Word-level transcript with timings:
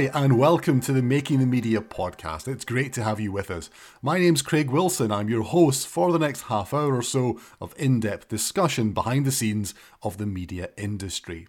Hi, 0.00 0.10
and 0.14 0.38
welcome 0.38 0.80
to 0.80 0.94
the 0.94 1.02
Making 1.02 1.40
the 1.40 1.46
Media 1.46 1.82
podcast. 1.82 2.48
It's 2.48 2.64
great 2.64 2.94
to 2.94 3.02
have 3.02 3.20
you 3.20 3.32
with 3.32 3.50
us. 3.50 3.68
My 4.00 4.18
name's 4.18 4.40
Craig 4.40 4.70
Wilson. 4.70 5.12
I'm 5.12 5.28
your 5.28 5.42
host 5.42 5.86
for 5.86 6.10
the 6.10 6.18
next 6.18 6.44
half 6.44 6.72
hour 6.72 6.96
or 6.96 7.02
so 7.02 7.38
of 7.60 7.74
in 7.76 8.00
depth 8.00 8.28
discussion 8.28 8.92
behind 8.92 9.26
the 9.26 9.30
scenes 9.30 9.74
of 10.02 10.16
the 10.16 10.24
media 10.24 10.70
industry. 10.78 11.48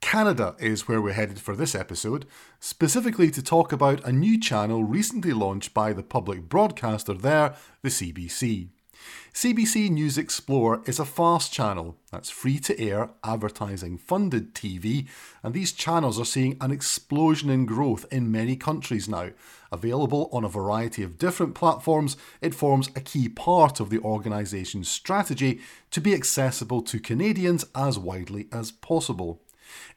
Canada 0.00 0.56
is 0.58 0.88
where 0.88 1.02
we're 1.02 1.12
headed 1.12 1.38
for 1.38 1.54
this 1.54 1.74
episode, 1.74 2.24
specifically 2.58 3.30
to 3.30 3.42
talk 3.42 3.70
about 3.70 4.02
a 4.02 4.12
new 4.12 4.40
channel 4.40 4.82
recently 4.82 5.34
launched 5.34 5.74
by 5.74 5.92
the 5.92 6.02
public 6.02 6.48
broadcaster 6.48 7.12
there, 7.12 7.54
the 7.82 7.90
CBC. 7.90 8.70
CBC 9.34 9.90
News 9.90 10.16
Explore 10.16 10.80
is 10.86 11.00
a 11.00 11.04
fast 11.04 11.52
channel 11.52 11.96
that's 12.12 12.30
free 12.30 12.60
to 12.60 12.80
air, 12.80 13.10
advertising 13.24 13.98
funded 13.98 14.54
TV, 14.54 15.08
and 15.42 15.52
these 15.52 15.72
channels 15.72 16.20
are 16.20 16.24
seeing 16.24 16.56
an 16.60 16.70
explosion 16.70 17.50
in 17.50 17.66
growth 17.66 18.06
in 18.12 18.30
many 18.30 18.54
countries 18.54 19.08
now. 19.08 19.30
Available 19.72 20.28
on 20.32 20.44
a 20.44 20.48
variety 20.48 21.02
of 21.02 21.18
different 21.18 21.56
platforms, 21.56 22.16
it 22.40 22.54
forms 22.54 22.90
a 22.94 23.00
key 23.00 23.28
part 23.28 23.80
of 23.80 23.90
the 23.90 23.98
organisation's 23.98 24.88
strategy 24.88 25.60
to 25.90 26.00
be 26.00 26.14
accessible 26.14 26.80
to 26.82 27.00
Canadians 27.00 27.66
as 27.74 27.98
widely 27.98 28.46
as 28.52 28.70
possible. 28.70 29.42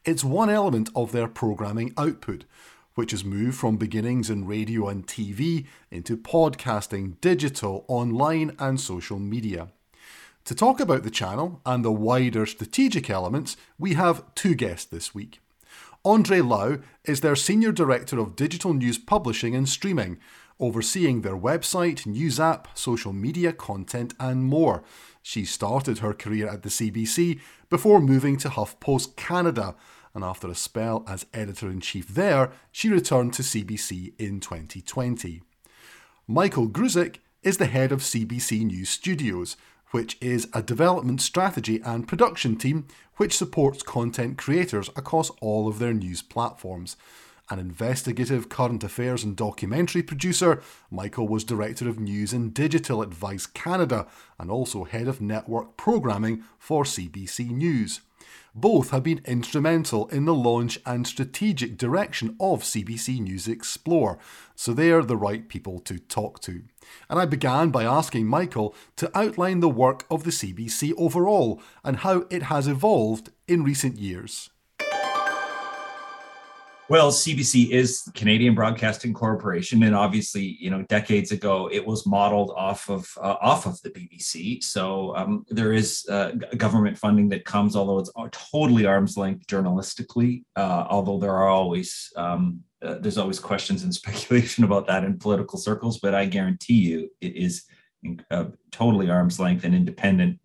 It's 0.04 0.24
one 0.24 0.50
element 0.50 0.90
of 0.96 1.12
their 1.12 1.28
programming 1.28 1.94
output 1.96 2.44
which 2.98 3.12
has 3.12 3.24
moved 3.24 3.56
from 3.56 3.76
beginnings 3.76 4.28
in 4.28 4.44
radio 4.44 4.88
and 4.88 5.06
TV 5.06 5.64
into 5.88 6.16
podcasting, 6.16 7.14
digital, 7.20 7.84
online, 7.86 8.56
and 8.58 8.80
social 8.80 9.20
media. 9.20 9.68
To 10.46 10.52
talk 10.52 10.80
about 10.80 11.04
the 11.04 11.10
channel 11.10 11.60
and 11.64 11.84
the 11.84 11.92
wider 11.92 12.44
strategic 12.44 13.08
elements, 13.08 13.56
we 13.78 13.94
have 13.94 14.24
two 14.34 14.56
guests 14.56 14.84
this 14.84 15.14
week. 15.14 15.40
Andree 16.04 16.42
Lau 16.42 16.78
is 17.04 17.20
their 17.20 17.36
Senior 17.36 17.70
Director 17.70 18.18
of 18.18 18.34
Digital 18.34 18.74
News 18.74 18.98
Publishing 18.98 19.54
and 19.54 19.68
Streaming, 19.68 20.18
overseeing 20.58 21.22
their 21.22 21.38
website, 21.38 22.04
news 22.04 22.40
app, 22.40 22.66
social 22.76 23.12
media 23.12 23.52
content, 23.52 24.12
and 24.18 24.42
more. 24.42 24.82
She 25.22 25.44
started 25.44 25.98
her 25.98 26.14
career 26.14 26.48
at 26.48 26.64
the 26.64 26.68
CBC 26.68 27.38
before 27.70 28.00
moving 28.00 28.36
to 28.38 28.48
HuffPost 28.48 29.14
Canada, 29.14 29.76
and 30.14 30.24
after 30.24 30.48
a 30.48 30.54
spell 30.54 31.04
as 31.06 31.26
editor 31.32 31.68
in 31.68 31.80
chief 31.80 32.08
there, 32.08 32.50
she 32.72 32.88
returned 32.88 33.34
to 33.34 33.42
CBC 33.42 34.14
in 34.18 34.40
2020. 34.40 35.42
Michael 36.26 36.68
Gruzuk 36.68 37.16
is 37.42 37.58
the 37.58 37.66
head 37.66 37.92
of 37.92 38.00
CBC 38.00 38.64
News 38.64 38.90
Studios, 38.90 39.56
which 39.90 40.18
is 40.20 40.48
a 40.52 40.62
development 40.62 41.20
strategy 41.20 41.80
and 41.84 42.08
production 42.08 42.56
team 42.56 42.86
which 43.16 43.36
supports 43.36 43.82
content 43.82 44.36
creators 44.36 44.88
across 44.96 45.30
all 45.40 45.66
of 45.66 45.78
their 45.78 45.94
news 45.94 46.22
platforms. 46.22 46.96
An 47.50 47.58
investigative 47.58 48.50
current 48.50 48.84
affairs 48.84 49.24
and 49.24 49.34
documentary 49.34 50.02
producer, 50.02 50.60
Michael 50.90 51.26
was 51.26 51.44
Director 51.44 51.88
of 51.88 51.98
News 51.98 52.34
and 52.34 52.52
Digital 52.52 53.02
at 53.02 53.08
Vice 53.08 53.46
Canada 53.46 54.06
and 54.38 54.50
also 54.50 54.84
Head 54.84 55.08
of 55.08 55.22
Network 55.22 55.78
Programming 55.78 56.44
for 56.58 56.84
CBC 56.84 57.50
News. 57.50 58.02
Both 58.60 58.90
have 58.90 59.04
been 59.04 59.20
instrumental 59.24 60.08
in 60.08 60.24
the 60.24 60.34
launch 60.34 60.80
and 60.84 61.06
strategic 61.06 61.78
direction 61.78 62.34
of 62.40 62.64
CBC 62.64 63.20
News 63.20 63.46
Explore, 63.46 64.18
so 64.56 64.72
they 64.72 64.90
are 64.90 65.04
the 65.04 65.16
right 65.16 65.48
people 65.48 65.78
to 65.78 66.00
talk 66.00 66.40
to. 66.40 66.64
And 67.08 67.20
I 67.20 67.24
began 67.24 67.70
by 67.70 67.84
asking 67.84 68.26
Michael 68.26 68.74
to 68.96 69.16
outline 69.16 69.60
the 69.60 69.68
work 69.68 70.06
of 70.10 70.24
the 70.24 70.32
CBC 70.32 70.92
overall 70.98 71.62
and 71.84 71.98
how 71.98 72.26
it 72.30 72.44
has 72.44 72.66
evolved 72.66 73.30
in 73.46 73.62
recent 73.62 73.96
years. 73.96 74.50
Well, 76.90 77.10
CBC 77.12 77.68
is 77.68 78.10
Canadian 78.14 78.54
Broadcasting 78.54 79.12
Corporation, 79.12 79.82
and 79.82 79.94
obviously, 79.94 80.56
you 80.58 80.70
know, 80.70 80.84
decades 80.84 81.32
ago 81.32 81.68
it 81.70 81.86
was 81.86 82.06
modeled 82.06 82.50
off 82.56 82.88
of 82.88 83.06
uh, 83.20 83.36
off 83.42 83.66
of 83.66 83.78
the 83.82 83.90
BBC. 83.90 84.64
So 84.64 85.14
um, 85.14 85.44
there 85.50 85.74
is 85.74 86.06
uh, 86.08 86.30
government 86.56 86.96
funding 86.96 87.28
that 87.28 87.44
comes, 87.44 87.76
although 87.76 87.98
it's 87.98 88.10
totally 88.32 88.86
arm's 88.86 89.18
length 89.18 89.46
journalistically. 89.48 90.44
Uh, 90.56 90.86
although 90.88 91.18
there 91.18 91.34
are 91.34 91.48
always 91.48 92.10
um, 92.16 92.60
uh, 92.80 92.94
there's 93.00 93.18
always 93.18 93.38
questions 93.38 93.82
and 93.82 93.94
speculation 94.02 94.64
about 94.64 94.86
that 94.86 95.04
in 95.04 95.18
political 95.18 95.58
circles, 95.58 95.98
but 95.98 96.14
I 96.14 96.24
guarantee 96.24 96.80
you 96.80 97.10
it 97.20 97.36
is 97.36 97.64
uh, 98.30 98.46
totally 98.70 99.10
arm's 99.10 99.38
length 99.38 99.64
and 99.64 99.74
independent 99.74 100.40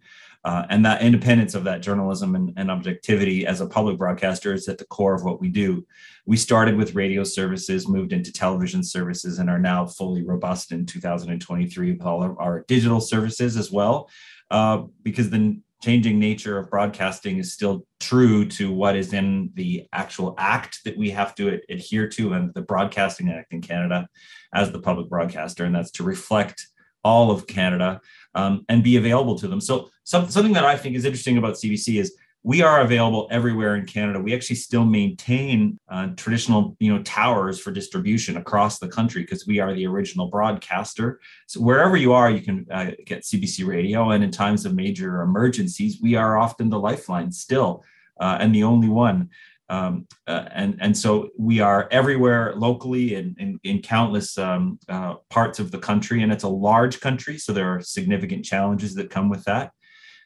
uh, 0.45 0.65
and 0.69 0.85
that 0.85 1.01
independence 1.01 1.55
of 1.55 1.63
that 1.63 1.81
journalism 1.81 2.35
and, 2.35 2.53
and, 2.57 2.69
objectivity 2.69 3.45
as 3.45 3.61
a 3.61 3.65
public 3.65 3.97
broadcaster 3.97 4.53
is 4.53 4.67
at 4.67 4.77
the 4.77 4.85
core 4.85 5.13
of 5.13 5.23
what 5.23 5.39
we 5.39 5.47
do. 5.47 5.85
We 6.25 6.35
started 6.35 6.75
with 6.75 6.95
radio 6.95 7.23
services, 7.23 7.87
moved 7.87 8.11
into 8.11 8.31
television 8.31 8.83
services, 8.83 9.39
and 9.39 9.49
are 9.49 9.59
now 9.59 9.85
fully 9.85 10.23
robust 10.23 10.71
in 10.73 10.85
2023 10.85 11.93
with 11.93 12.05
all 12.05 12.23
of 12.23 12.37
our 12.39 12.65
digital 12.67 12.99
services 12.99 13.55
as 13.55 13.71
well, 13.71 14.09
uh, 14.51 14.83
because 15.01 15.29
the 15.29 15.61
changing 15.81 16.19
nature 16.19 16.57
of 16.57 16.69
broadcasting 16.69 17.37
is 17.37 17.53
still 17.53 17.85
true 17.99 18.45
to 18.45 18.71
what 18.71 18.95
is 18.95 19.11
in 19.11 19.49
the 19.53 19.85
actual 19.91 20.33
act 20.37 20.79
that 20.85 20.97
we 20.97 21.09
have 21.09 21.35
to 21.35 21.59
adhere 21.69 22.07
to 22.07 22.33
and 22.33 22.53
the 22.53 22.61
Broadcasting 22.61 23.29
Act 23.29 23.51
in 23.53 23.61
Canada 23.61 24.07
as 24.53 24.71
the 24.71 24.79
public 24.79 25.09
broadcaster, 25.09 25.65
and 25.65 25.75
that's 25.75 25.91
to 25.91 26.03
reflect 26.03 26.67
all 27.03 27.31
of 27.31 27.47
Canada 27.47 27.99
um, 28.35 28.65
and 28.69 28.83
be 28.83 28.97
available 28.97 29.37
to 29.39 29.47
them. 29.47 29.61
So 29.61 29.89
some, 30.03 30.29
something 30.29 30.53
that 30.53 30.65
I 30.65 30.77
think 30.77 30.95
is 30.95 31.05
interesting 31.05 31.37
about 31.37 31.55
CBC 31.55 31.99
is 31.99 32.15
we 32.45 32.61
are 32.61 32.81
available 32.81 33.27
everywhere 33.31 33.75
in 33.75 33.85
Canada. 33.85 34.19
We 34.19 34.35
actually 34.35 34.57
still 34.57 34.83
maintain 34.83 35.79
uh, 35.87 36.09
traditional, 36.17 36.75
you 36.79 36.93
know, 36.93 37.01
towers 37.03 37.59
for 37.59 37.71
distribution 37.71 38.35
across 38.35 38.79
the 38.79 38.89
country 38.89 39.21
because 39.21 39.47
we 39.47 39.59
are 39.59 39.73
the 39.73 39.87
original 39.87 40.27
broadcaster. 40.27 41.21
So 41.47 41.61
wherever 41.61 41.95
you 41.95 42.11
are, 42.11 42.29
you 42.29 42.41
can 42.41 42.67
uh, 42.69 42.91
get 43.05 43.23
CBC 43.23 43.65
radio. 43.65 44.09
And 44.09 44.23
in 44.25 44.31
times 44.31 44.65
of 44.65 44.75
major 44.75 45.21
emergencies, 45.21 45.99
we 46.01 46.15
are 46.15 46.37
often 46.37 46.69
the 46.69 46.79
lifeline 46.79 47.31
still, 47.31 47.85
uh, 48.19 48.37
and 48.41 48.53
the 48.53 48.63
only 48.63 48.89
one. 48.89 49.29
Um, 49.69 50.07
uh, 50.27 50.45
and 50.51 50.77
and 50.81 50.97
so 50.97 51.29
we 51.37 51.59
are 51.59 51.87
everywhere 51.89 52.53
locally 52.55 53.15
in 53.15 53.35
in, 53.39 53.59
in 53.63 53.81
countless 53.81 54.37
um, 54.37 54.79
uh, 54.89 55.15
parts 55.29 55.59
of 55.59 55.71
the 55.71 55.79
country, 55.79 56.21
and 56.21 56.31
it's 56.31 56.43
a 56.43 56.49
large 56.49 56.99
country, 56.99 57.37
so 57.37 57.53
there 57.53 57.73
are 57.73 57.81
significant 57.81 58.45
challenges 58.45 58.93
that 58.95 59.09
come 59.09 59.29
with 59.29 59.43
that. 59.45 59.71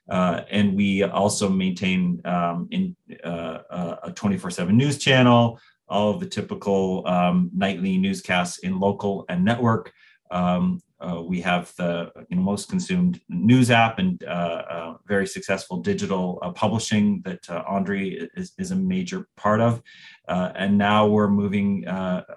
Uh, 0.10 0.42
and 0.50 0.76
we 0.76 1.04
also 1.04 1.50
maintain 1.50 2.22
um, 2.26 2.68
in 2.72 2.96
uh, 3.24 3.60
uh, 3.70 3.96
a 4.04 4.12
24/7 4.12 4.74
news 4.74 4.98
channel, 4.98 5.60
all 5.88 6.12
of 6.12 6.20
the 6.20 6.26
typical 6.26 7.06
um, 7.08 7.50
nightly 7.54 7.98
newscasts 7.98 8.60
in 8.60 8.80
local 8.80 9.26
and 9.30 9.46
network. 9.46 9.92
Um, 10.32 10.82
uh, 11.00 11.22
we 11.22 11.40
have 11.42 11.74
the 11.76 12.12
you 12.30 12.36
know, 12.36 12.42
most 12.42 12.70
consumed 12.70 13.22
news 13.30 13.70
app 13.70 14.00
and 14.00 14.24
uh, 14.24 14.64
uh, 14.70 14.94
very 15.06 15.28
successful 15.28 15.78
digital 15.78 16.40
uh, 16.42 16.52
publishing 16.52 17.22
that 17.24 17.48
uh, 17.50 17.64
Andree 17.70 18.28
is, 18.36 18.54
is, 18.58 18.72
a 18.72 18.76
major 18.76 19.28
part 19.36 19.62
of. 19.62 19.82
Uh, 20.28 20.52
and 20.56 20.76
now 20.76 21.06
we're 21.06 21.30
moving 21.30 21.86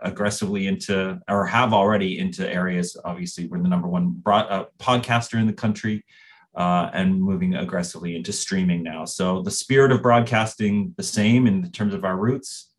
aggressively 0.03 0.67
into, 0.67 1.19
or 1.29 1.47
have 1.47 1.73
already 1.73 2.19
into 2.19 2.49
areas. 2.49 2.97
Obviously, 3.05 3.47
we're 3.47 3.63
the 3.63 3.69
number 3.69 3.89
one 3.89 4.11
broad, 4.11 4.67
podcaster 4.79 5.41
in 5.41 5.47
the 5.47 5.53
country. 5.53 6.05
and 6.55 7.23
moving 7.23 7.55
aggressively 7.55 8.15
into 8.15 8.33
streaming 8.33 8.83
now. 8.83 9.07
So 9.07 9.41
the 9.43 9.51
spirit 9.51 9.91
of 9.91 10.03
broadcasting 10.03 10.93
the 10.99 11.03
same 11.03 11.47
in 11.47 11.71
terms 11.71 11.95
of 11.95 12.05
our 12.05 12.19
roots, 12.19 12.73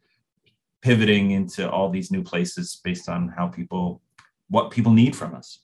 pivoting 0.84 1.32
into 1.32 1.70
all 1.70 1.90
these 1.90 2.12
new 2.12 2.24
places 2.24 2.80
based 2.84 3.10
on 3.10 3.30
how 3.36 3.48
people, 3.48 4.02
what 4.48 4.70
people 4.70 4.92
need 4.92 5.16
from 5.16 5.34
us. 5.34 5.62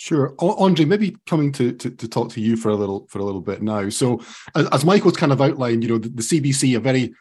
Sure, 0.00 0.34
Andree. 0.38 0.86
Maybe 0.86 1.14
coming 1.26 1.52
to, 1.52 1.72
to, 1.72 1.90
to 1.90 2.08
talk 2.08 2.30
to 2.30 2.40
you 2.40 2.56
for 2.56 2.70
a 2.70 2.74
little 2.74 3.06
for 3.10 3.18
a 3.18 3.22
little 3.22 3.42
bit 3.42 3.60
now. 3.60 3.90
So, 3.90 4.22
as, 4.54 4.66
as 4.70 4.82
Michael's 4.82 5.18
kind 5.18 5.30
of 5.30 5.42
outlined, 5.42 5.82
you 5.82 5.90
know, 5.90 5.98
the, 5.98 6.08
the, 6.08 6.22
CBC 6.22 6.74
a 6.74 6.80
very, 6.80 7.12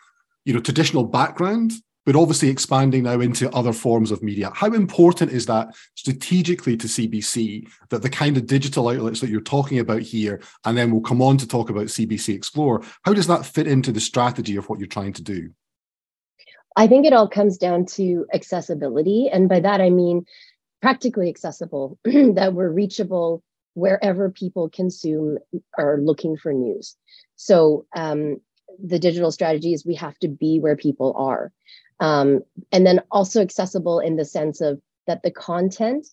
you 0.45 0.53
know, 0.53 0.61
traditional 0.61 1.03
background, 1.03 1.73
but 2.05 2.15
obviously 2.15 2.47
expanding 2.47 3.03
now 3.03 3.19
into 3.19 3.53
other 3.53 3.73
forms 3.73 4.11
of 4.11 4.23
media. 4.23 4.49
How 4.55 4.67
important 4.67 5.33
is 5.33 5.45
that 5.47 5.75
strategically 5.95 6.77
to 6.77 6.87
CBC 6.87 7.67
that 7.89 8.01
the 8.01 8.09
kind 8.09 8.37
of 8.37 8.47
digital 8.47 8.87
outlets 8.87 9.19
that 9.19 9.29
you're 9.29 9.41
talking 9.41 9.79
about 9.79 10.01
here, 10.01 10.41
and 10.63 10.77
then 10.77 10.89
we'll 10.89 11.01
come 11.01 11.21
on 11.21 11.37
to 11.39 11.47
talk 11.49 11.69
about 11.69 11.87
CBC 11.87 12.33
Explore. 12.33 12.81
How 13.03 13.11
does 13.11 13.27
that 13.27 13.45
fit 13.45 13.67
into 13.67 13.91
the 13.91 13.99
strategy 13.99 14.55
of 14.55 14.69
what 14.69 14.79
you're 14.79 14.87
trying 14.87 15.11
to 15.13 15.21
do? 15.21 15.49
I 16.77 16.87
think 16.87 17.05
it 17.05 17.11
all 17.11 17.27
comes 17.27 17.57
down 17.57 17.87
to 17.87 18.25
accessibility, 18.33 19.27
and 19.29 19.49
by 19.49 19.59
that 19.59 19.81
I 19.81 19.89
mean 19.89 20.25
practically 20.81 21.29
accessible, 21.29 21.99
that 22.03 22.53
we're 22.53 22.71
reachable 22.71 23.43
wherever 23.73 24.29
people 24.29 24.69
consume 24.69 25.37
or 25.77 25.99
looking 26.01 26.37
for 26.37 26.53
news. 26.53 26.95
So 27.35 27.85
um, 27.95 28.41
the 28.83 28.99
digital 28.99 29.31
strategy 29.31 29.73
is 29.73 29.85
we 29.85 29.95
have 29.95 30.17
to 30.19 30.27
be 30.27 30.59
where 30.59 30.75
people 30.75 31.13
are. 31.17 31.51
Um, 31.99 32.41
and 32.71 32.85
then 32.85 33.01
also 33.11 33.41
accessible 33.41 33.99
in 33.99 34.15
the 34.15 34.25
sense 34.25 34.61
of 34.61 34.81
that 35.07 35.23
the 35.23 35.31
content 35.31 36.07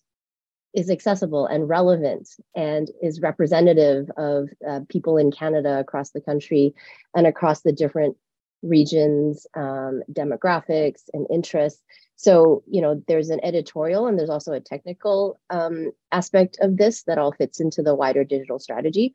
is 0.73 0.89
accessible 0.89 1.45
and 1.45 1.69
relevant 1.69 2.29
and 2.55 2.91
is 3.01 3.21
representative 3.21 4.09
of 4.17 4.49
uh, 4.67 4.81
people 4.89 5.17
in 5.17 5.31
Canada 5.31 5.79
across 5.79 6.11
the 6.11 6.21
country 6.21 6.73
and 7.15 7.25
across 7.25 7.61
the 7.61 7.71
different 7.71 8.17
regions, 8.61 9.47
um, 9.55 10.01
demographics, 10.11 11.03
and 11.13 11.27
interests. 11.29 11.81
So, 12.15 12.63
you 12.67 12.81
know, 12.81 13.01
there's 13.07 13.29
an 13.29 13.39
editorial 13.43 14.07
and 14.07 14.17
there's 14.17 14.29
also 14.29 14.53
a 14.53 14.59
technical 14.59 15.39
um, 15.49 15.91
aspect 16.11 16.57
of 16.61 16.77
this 16.77 17.03
that 17.03 17.19
all 17.19 17.31
fits 17.31 17.59
into 17.59 17.83
the 17.83 17.93
wider 17.93 18.23
digital 18.23 18.59
strategy. 18.59 19.13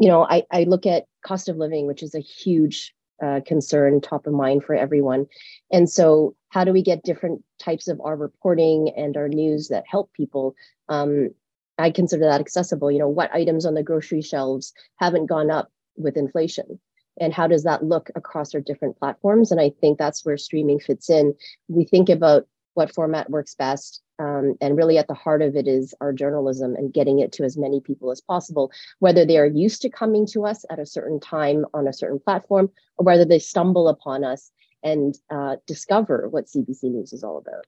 You 0.00 0.08
know, 0.08 0.24
I, 0.24 0.44
I 0.50 0.64
look 0.64 0.86
at 0.86 1.06
cost 1.24 1.50
of 1.50 1.58
living, 1.58 1.86
which 1.86 2.02
is 2.02 2.14
a 2.14 2.20
huge 2.20 2.94
uh, 3.22 3.40
concern, 3.46 4.00
top 4.00 4.26
of 4.26 4.32
mind 4.32 4.64
for 4.64 4.74
everyone. 4.74 5.26
And 5.70 5.88
so, 5.88 6.34
how 6.48 6.64
do 6.64 6.72
we 6.72 6.82
get 6.82 7.04
different 7.04 7.44
types 7.58 7.86
of 7.88 8.00
our 8.00 8.16
reporting 8.16 8.90
and 8.96 9.16
our 9.16 9.28
news 9.28 9.68
that 9.68 9.84
help 9.86 10.12
people? 10.12 10.54
Um, 10.88 11.30
I 11.78 11.90
consider 11.90 12.24
that 12.24 12.40
accessible. 12.40 12.90
You 12.90 12.98
know, 12.98 13.08
what 13.08 13.32
items 13.32 13.64
on 13.64 13.74
the 13.74 13.82
grocery 13.82 14.22
shelves 14.22 14.72
haven't 14.96 15.26
gone 15.26 15.50
up 15.50 15.70
with 15.96 16.16
inflation? 16.16 16.80
And 17.20 17.32
how 17.32 17.46
does 17.46 17.64
that 17.64 17.84
look 17.84 18.10
across 18.14 18.54
our 18.54 18.60
different 18.60 18.98
platforms? 18.98 19.50
And 19.50 19.60
i 19.60 19.70
think 19.80 19.98
that's 19.98 20.24
where 20.24 20.36
streaming 20.36 20.80
fits 20.80 21.10
in. 21.10 21.34
We 21.68 21.84
think 21.84 22.08
about 22.08 22.46
what 22.74 22.94
format 22.94 23.30
works 23.30 23.54
best 23.54 24.02
um, 24.18 24.54
and 24.60 24.76
really 24.76 24.98
at 24.98 25.08
the 25.08 25.14
heart 25.14 25.42
of 25.42 25.56
it 25.56 25.66
is 25.66 25.94
our 26.00 26.12
journalism 26.12 26.74
and 26.74 26.92
getting 26.92 27.18
it 27.18 27.32
to 27.32 27.44
as 27.44 27.56
many 27.56 27.80
people 27.80 28.10
as 28.10 28.20
possible 28.20 28.70
whether 28.98 29.24
they 29.24 29.38
are 29.38 29.46
used 29.46 29.82
to 29.82 29.90
coming 29.90 30.26
to 30.26 30.46
us 30.46 30.64
at 30.70 30.78
a 30.78 30.86
certain 30.86 31.20
time 31.20 31.64
on 31.74 31.86
a 31.86 31.92
certain 31.92 32.18
platform 32.18 32.70
or 32.96 33.04
whether 33.04 33.24
they 33.24 33.38
stumble 33.38 33.88
upon 33.88 34.24
us 34.24 34.50
and 34.82 35.16
uh, 35.30 35.56
discover 35.66 36.28
what 36.28 36.46
cbc 36.46 36.84
news 36.84 37.12
is 37.12 37.24
all 37.24 37.38
about. 37.38 37.66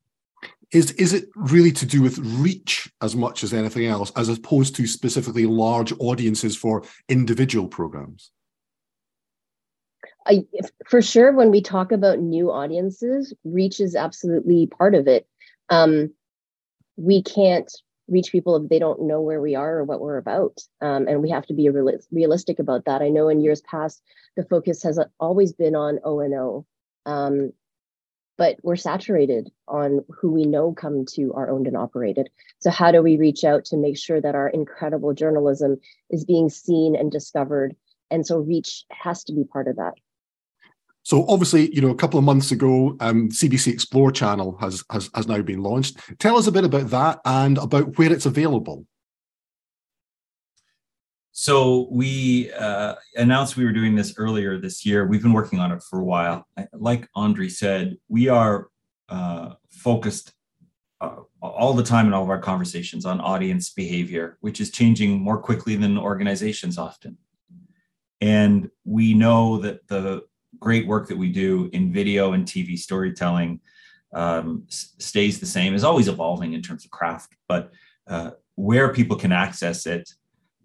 Is 0.72 0.90
is 0.92 1.12
it 1.12 1.28
really 1.34 1.72
to 1.72 1.86
do 1.86 2.02
with 2.02 2.18
reach 2.18 2.90
as 3.00 3.14
much 3.14 3.44
as 3.44 3.52
anything 3.52 3.86
else 3.86 4.10
as 4.16 4.28
opposed 4.28 4.74
to 4.76 4.86
specifically 4.86 5.46
large 5.46 5.92
audiences 5.98 6.56
for 6.56 6.84
individual 7.08 7.68
programs 7.68 8.30
I, 10.26 10.44
for 10.88 11.02
sure, 11.02 11.32
when 11.32 11.50
we 11.50 11.60
talk 11.60 11.92
about 11.92 12.18
new 12.18 12.50
audiences, 12.50 13.34
reach 13.44 13.80
is 13.80 13.94
absolutely 13.94 14.66
part 14.66 14.94
of 14.94 15.06
it. 15.06 15.26
Um, 15.68 16.12
we 16.96 17.22
can't 17.22 17.70
reach 18.08 18.32
people 18.32 18.56
if 18.56 18.68
they 18.68 18.78
don't 18.78 19.02
know 19.02 19.20
where 19.20 19.40
we 19.40 19.54
are 19.54 19.78
or 19.78 19.84
what 19.84 20.00
we're 20.00 20.18
about. 20.18 20.60
Um, 20.80 21.08
and 21.08 21.22
we 21.22 21.30
have 21.30 21.46
to 21.46 21.54
be 21.54 21.68
real- 21.68 21.98
realistic 22.10 22.58
about 22.58 22.84
that. 22.84 23.02
I 23.02 23.08
know 23.08 23.28
in 23.28 23.40
years 23.40 23.62
past, 23.62 24.02
the 24.36 24.44
focus 24.44 24.82
has 24.82 24.98
always 25.18 25.52
been 25.52 25.74
on 25.74 26.00
O 26.04 26.20
and 26.20 26.34
O. 26.34 26.66
Um, 27.06 27.52
but 28.36 28.56
we're 28.62 28.76
saturated 28.76 29.50
on 29.68 30.04
who 30.08 30.32
we 30.32 30.44
know 30.44 30.72
come 30.72 31.04
to 31.06 31.32
our 31.34 31.50
owned 31.50 31.66
and 31.66 31.76
operated. 31.76 32.28
So, 32.58 32.70
how 32.70 32.90
do 32.90 33.00
we 33.00 33.16
reach 33.16 33.44
out 33.44 33.64
to 33.66 33.76
make 33.76 33.96
sure 33.96 34.20
that 34.20 34.34
our 34.34 34.48
incredible 34.48 35.14
journalism 35.14 35.78
is 36.10 36.24
being 36.24 36.50
seen 36.50 36.96
and 36.96 37.12
discovered? 37.12 37.76
And 38.10 38.26
so, 38.26 38.38
reach 38.38 38.84
has 38.90 39.22
to 39.24 39.32
be 39.32 39.44
part 39.44 39.68
of 39.68 39.76
that. 39.76 39.94
So 41.04 41.26
obviously, 41.28 41.72
you 41.74 41.82
know, 41.82 41.90
a 41.90 41.94
couple 41.94 42.18
of 42.18 42.24
months 42.24 42.50
ago, 42.50 42.96
um, 43.00 43.28
CBC 43.28 43.72
Explore 43.72 44.10
channel 44.10 44.56
has, 44.60 44.82
has 44.90 45.10
has 45.14 45.28
now 45.28 45.42
been 45.42 45.62
launched. 45.62 45.98
Tell 46.18 46.36
us 46.36 46.46
a 46.46 46.52
bit 46.52 46.64
about 46.64 46.88
that 46.90 47.20
and 47.26 47.58
about 47.58 47.98
where 47.98 48.10
it's 48.10 48.26
available. 48.26 48.86
So 51.32 51.88
we 51.90 52.50
uh, 52.52 52.94
announced 53.16 53.56
we 53.56 53.64
were 53.64 53.72
doing 53.72 53.94
this 53.94 54.14
earlier 54.16 54.58
this 54.58 54.86
year. 54.86 55.06
We've 55.06 55.22
been 55.22 55.34
working 55.34 55.58
on 55.58 55.72
it 55.72 55.82
for 55.82 55.98
a 55.98 56.04
while. 56.04 56.46
Like 56.72 57.08
Andree 57.14 57.50
said, 57.50 57.96
we 58.08 58.28
are 58.28 58.68
uh, 59.10 59.54
focused 59.68 60.32
uh, 61.02 61.16
all 61.42 61.74
the 61.74 61.82
time 61.82 62.06
in 62.06 62.14
all 62.14 62.22
of 62.22 62.30
our 62.30 62.38
conversations 62.38 63.04
on 63.04 63.20
audience 63.20 63.70
behavior, 63.70 64.38
which 64.40 64.58
is 64.58 64.70
changing 64.70 65.20
more 65.20 65.36
quickly 65.36 65.76
than 65.76 65.98
organizations 65.98 66.78
often. 66.78 67.18
And 68.22 68.70
we 68.84 69.12
know 69.12 69.58
that 69.58 69.86
the 69.88 70.22
great 70.60 70.86
work 70.86 71.08
that 71.08 71.18
we 71.18 71.30
do 71.30 71.70
in 71.72 71.92
video 71.92 72.32
and 72.32 72.46
TV 72.46 72.78
storytelling 72.78 73.60
um, 74.12 74.64
stays 74.68 75.40
the 75.40 75.46
same, 75.46 75.74
is 75.74 75.84
always 75.84 76.08
evolving 76.08 76.52
in 76.52 76.62
terms 76.62 76.84
of 76.84 76.90
craft, 76.90 77.34
but 77.48 77.72
uh, 78.06 78.30
where 78.54 78.92
people 78.92 79.16
can 79.16 79.32
access 79.32 79.86
it, 79.86 80.08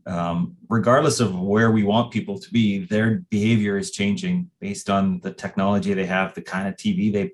um, 0.06 0.56
regardless 0.70 1.20
of 1.20 1.40
where 1.40 1.72
we 1.72 1.84
want 1.84 2.12
people 2.12 2.40
to 2.40 2.52
be, 2.52 2.80
their 2.80 3.24
behavior 3.30 3.78
is 3.78 3.92
changing 3.92 4.50
based 4.60 4.90
on 4.90 5.20
the 5.22 5.32
technology 5.32 5.94
they 5.94 6.06
have, 6.06 6.34
the 6.34 6.42
kind 6.42 6.68
of 6.68 6.76
TV 6.76 7.12
they 7.12 7.32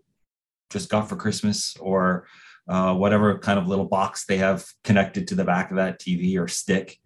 just 0.70 0.90
got 0.90 1.08
for 1.08 1.16
Christmas, 1.16 1.76
or 1.78 2.28
uh, 2.68 2.94
whatever 2.94 3.38
kind 3.38 3.60
of 3.60 3.68
little 3.68 3.86
box 3.86 4.26
they 4.26 4.38
have 4.38 4.66
connected 4.84 5.28
to 5.28 5.36
the 5.36 5.46
back 5.46 5.70
of 5.70 5.78
that 5.78 6.00
TV 6.00 6.38
or 6.40 6.48
stick. 6.48 6.98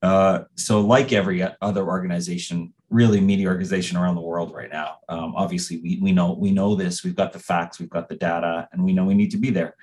Uh, 0.00 0.44
so, 0.56 0.80
like 0.80 1.12
every 1.12 1.46
other 1.60 1.86
organization, 1.86 2.72
really 2.92 3.20
media 3.20 3.48
organization 3.48 3.96
around 3.96 4.14
the 4.14 4.20
world 4.20 4.52
right 4.54 4.70
now. 4.70 4.98
Um, 5.08 5.34
obviously, 5.34 5.78
we, 5.78 5.98
we 6.00 6.12
know 6.12 6.34
we 6.34 6.50
know 6.50 6.74
this. 6.74 7.02
We've 7.02 7.16
got 7.16 7.32
the 7.32 7.38
facts, 7.38 7.80
we've 7.80 7.90
got 7.90 8.08
the 8.08 8.16
data, 8.16 8.68
and 8.72 8.84
we 8.84 8.92
know 8.92 9.04
we 9.04 9.14
need 9.14 9.30
to 9.30 9.38
be 9.38 9.50
there. 9.50 9.74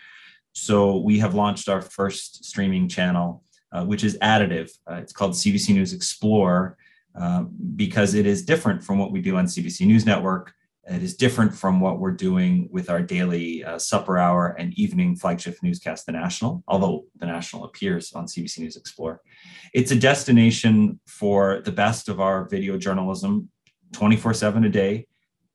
So 0.53 0.97
we 0.97 1.19
have 1.19 1.33
launched 1.33 1.69
our 1.69 1.81
first 1.81 2.45
streaming 2.45 2.87
channel, 2.87 3.43
uh, 3.71 3.83
which 3.85 4.03
is 4.03 4.17
additive. 4.19 4.71
Uh, 4.89 4.95
it's 4.95 5.13
called 5.13 5.31
CBC 5.31 5.73
News 5.73 5.93
Explore 5.93 6.77
uh, 7.19 7.43
because 7.75 8.13
it 8.13 8.25
is 8.25 8.45
different 8.45 8.83
from 8.83 8.97
what 8.97 9.11
we 9.11 9.21
do 9.21 9.37
on 9.37 9.45
CBC 9.45 9.85
News 9.85 10.05
Network. 10.05 10.53
It 10.89 11.03
is 11.03 11.15
different 11.15 11.53
from 11.53 11.79
what 11.79 11.99
we're 11.99 12.11
doing 12.11 12.67
with 12.71 12.89
our 12.89 13.01
daily 13.01 13.63
uh, 13.63 13.77
supper 13.77 14.17
hour 14.17 14.55
and 14.57 14.73
evening 14.73 15.15
flagship 15.15 15.57
newscast, 15.61 16.07
The 16.07 16.13
National, 16.13 16.63
although 16.67 17.05
The 17.19 17.27
National 17.27 17.65
appears 17.65 18.11
on 18.13 18.25
CBC 18.25 18.59
News 18.59 18.75
Explore. 18.75 19.21
It's 19.71 19.91
a 19.91 19.95
destination 19.95 20.99
for 21.05 21.61
the 21.63 21.71
best 21.71 22.09
of 22.09 22.19
our 22.19 22.49
video 22.49 22.75
journalism 22.77 23.49
24 23.93 24.33
7 24.33 24.65
a 24.65 24.69
day. 24.69 25.05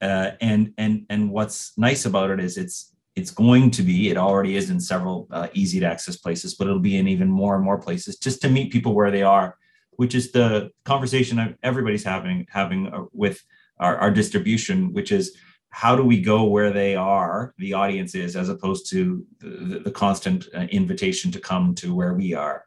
Uh, 0.01 0.31
and 0.39 0.73
and 0.77 1.05
and 1.09 1.31
what's 1.31 1.77
nice 1.77 2.05
about 2.05 2.29
it 2.29 2.39
is 2.39 2.57
it's 2.57 2.93
it's 3.15 3.31
going 3.31 3.71
to 3.71 3.81
be 3.81 4.09
it 4.09 4.17
already 4.17 4.55
is 4.55 4.69
in 4.69 4.79
several 4.79 5.27
uh, 5.31 5.47
easy 5.53 5.79
to 5.79 5.85
access 5.85 6.17
places 6.17 6.53
but 6.53 6.67
it'll 6.67 6.79
be 6.79 6.97
in 6.97 7.07
even 7.07 7.29
more 7.29 7.55
and 7.55 7.63
more 7.63 7.79
places 7.79 8.17
just 8.17 8.41
to 8.41 8.49
meet 8.49 8.73
people 8.73 8.93
where 8.93 9.09
they 9.09 9.23
are 9.23 9.57
which 9.91 10.13
is 10.13 10.33
the 10.33 10.69
conversation 10.83 11.57
everybody's 11.63 12.03
having 12.03 12.45
having 12.49 12.87
uh, 12.93 13.03
with 13.13 13.41
our, 13.79 13.97
our 13.97 14.11
distribution, 14.11 14.93
which 14.93 15.11
is 15.11 15.35
how 15.69 15.95
do 15.95 16.03
we 16.03 16.21
go 16.21 16.45
where 16.45 16.71
they 16.71 16.95
are, 16.95 17.53
the 17.57 17.73
audience 17.73 18.15
is, 18.15 18.35
as 18.35 18.47
opposed 18.47 18.89
to 18.89 19.25
the, 19.39 19.81
the 19.83 19.91
constant 19.91 20.47
uh, 20.55 20.61
invitation 20.71 21.31
to 21.31 21.39
come 21.39 21.75
to 21.75 21.93
where 21.93 22.13
we 22.13 22.33
are. 22.33 22.63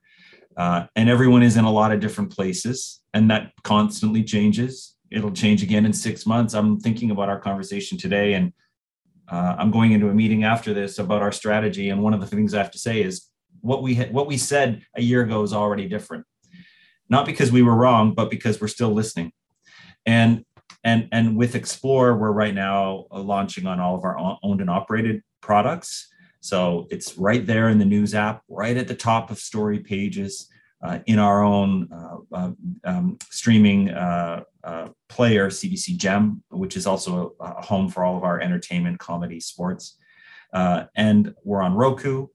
Uh, 0.58 0.86
and 0.96 1.08
everyone 1.08 1.42
is 1.42 1.56
in 1.56 1.64
a 1.64 1.70
lot 1.70 1.92
of 1.92 2.00
different 2.00 2.34
places, 2.34 3.00
and 3.14 3.30
that 3.30 3.52
constantly 3.62 4.22
changes. 4.22 4.96
It'll 5.10 5.32
change 5.32 5.62
again 5.62 5.86
in 5.86 5.92
six 5.92 6.26
months. 6.26 6.52
I'm 6.52 6.80
thinking 6.80 7.10
about 7.10 7.28
our 7.28 7.40
conversation 7.40 7.96
today, 7.96 8.34
and 8.34 8.52
uh, 9.30 9.56
I'm 9.58 9.70
going 9.70 9.92
into 9.92 10.10
a 10.10 10.14
meeting 10.14 10.44
after 10.44 10.74
this 10.74 10.98
about 10.98 11.22
our 11.22 11.32
strategy. 11.32 11.88
And 11.90 12.02
one 12.02 12.12
of 12.12 12.20
the 12.20 12.26
things 12.26 12.52
I 12.52 12.58
have 12.58 12.72
to 12.72 12.78
say 12.78 13.02
is 13.02 13.28
what 13.60 13.82
we 13.82 13.94
ha- 13.94 14.10
what 14.10 14.26
we 14.26 14.36
said 14.36 14.82
a 14.96 15.02
year 15.02 15.22
ago 15.22 15.42
is 15.42 15.52
already 15.52 15.88
different, 15.88 16.26
not 17.08 17.24
because 17.24 17.50
we 17.50 17.62
were 17.62 17.74
wrong, 17.74 18.14
but 18.14 18.30
because 18.30 18.60
we're 18.60 18.68
still 18.68 18.92
listening. 18.92 19.32
And 20.04 20.44
and 20.84 21.08
and 21.12 21.36
with 21.36 21.54
explore 21.54 22.16
we're 22.16 22.32
right 22.32 22.54
now 22.54 23.06
uh, 23.10 23.20
launching 23.20 23.66
on 23.66 23.80
all 23.80 23.94
of 23.94 24.04
our 24.04 24.38
owned 24.42 24.60
and 24.60 24.70
operated 24.70 25.22
products. 25.40 26.08
So 26.40 26.86
it's 26.90 27.18
right 27.18 27.44
there 27.44 27.68
in 27.68 27.78
the 27.78 27.84
news 27.84 28.14
app 28.14 28.42
right 28.48 28.76
at 28.76 28.88
the 28.88 28.94
top 28.94 29.30
of 29.30 29.38
story 29.38 29.80
pages 29.80 30.48
uh, 30.82 31.00
in 31.06 31.18
our 31.18 31.42
own 31.42 31.88
uh, 31.92 32.16
uh 32.32 32.50
um, 32.84 33.18
streaming 33.30 33.90
uh, 33.90 34.44
uh, 34.62 34.88
player 35.08 35.48
cbc 35.48 35.96
gem 35.96 36.42
which 36.50 36.76
is 36.76 36.86
also 36.86 37.34
a, 37.40 37.44
a, 37.44 37.62
home 37.62 37.88
for 37.88 38.04
all 38.04 38.16
of 38.16 38.22
our 38.22 38.40
entertainment 38.40 38.98
comedy 38.98 39.40
sports. 39.40 39.96
And 40.52 41.34
we're 41.44 41.62
on 41.62 41.74
roku 41.74 42.28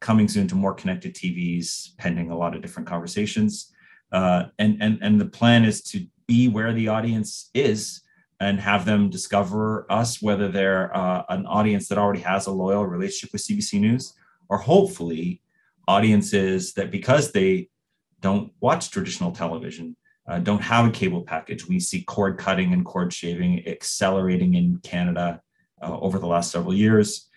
coming 0.00 0.28
soon 0.28 0.48
to 0.48 0.54
more 0.54 0.74
connected 0.74 1.14
tvs 1.14 1.96
pending 1.96 2.30
a 2.30 2.36
lot 2.36 2.54
of 2.54 2.62
different 2.62 2.88
conversations. 2.88 3.72
And 4.12 4.52
and 4.58 4.98
and 5.00 5.20
the 5.20 5.26
plan 5.26 5.64
is 5.64 5.82
to 5.84 6.06
be 6.26 6.48
where 6.48 6.72
the 6.72 6.88
audience 6.88 7.50
is 7.54 8.02
and 8.40 8.60
have 8.60 8.84
them 8.84 9.08
discover 9.08 9.86
us, 9.90 10.20
whether 10.20 10.48
they're 10.48 10.94
uh, 10.96 11.22
an 11.28 11.46
audience 11.46 11.88
that 11.88 11.98
already 11.98 12.20
has 12.20 12.46
a 12.46 12.50
loyal 12.50 12.86
relationship 12.86 13.32
with 13.32 13.42
CBC 13.42 13.80
News, 13.80 14.12
or 14.48 14.58
hopefully 14.58 15.40
audiences 15.88 16.74
that 16.74 16.90
because 16.90 17.32
they 17.32 17.68
don't 18.20 18.52
watch 18.60 18.90
traditional 18.90 19.32
television, 19.32 19.96
uh, 20.28 20.38
don't 20.38 20.62
have 20.62 20.86
a 20.86 20.90
cable 20.90 21.22
package. 21.22 21.66
We 21.66 21.80
see 21.80 22.02
cord 22.02 22.36
cutting 22.38 22.72
and 22.72 22.84
cord 22.84 23.12
shaving 23.12 23.66
accelerating 23.66 24.54
in 24.54 24.78
Canada 24.78 25.40
uh, 25.80 25.98
over 25.98 26.18
the 26.18 26.26
last 26.26 26.50
several 26.50 26.74
years. 26.74 27.28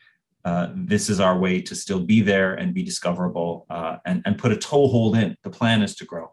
Uh, 0.46 0.70
this 0.74 1.10
is 1.10 1.20
our 1.20 1.38
way 1.38 1.62
to 1.62 1.76
still 1.76 2.00
be 2.00 2.22
there 2.22 2.56
and 2.56 2.74
be 2.74 2.84
discoverable 2.84 3.66
uh, 3.70 3.98
and, 4.06 4.22
and 4.26 4.38
put 4.38 4.52
a 4.52 4.58
toehold 4.58 5.16
in. 5.16 5.38
The 5.44 5.50
plan 5.50 5.82
is 5.82 5.96
to 5.98 6.06
grow. 6.06 6.32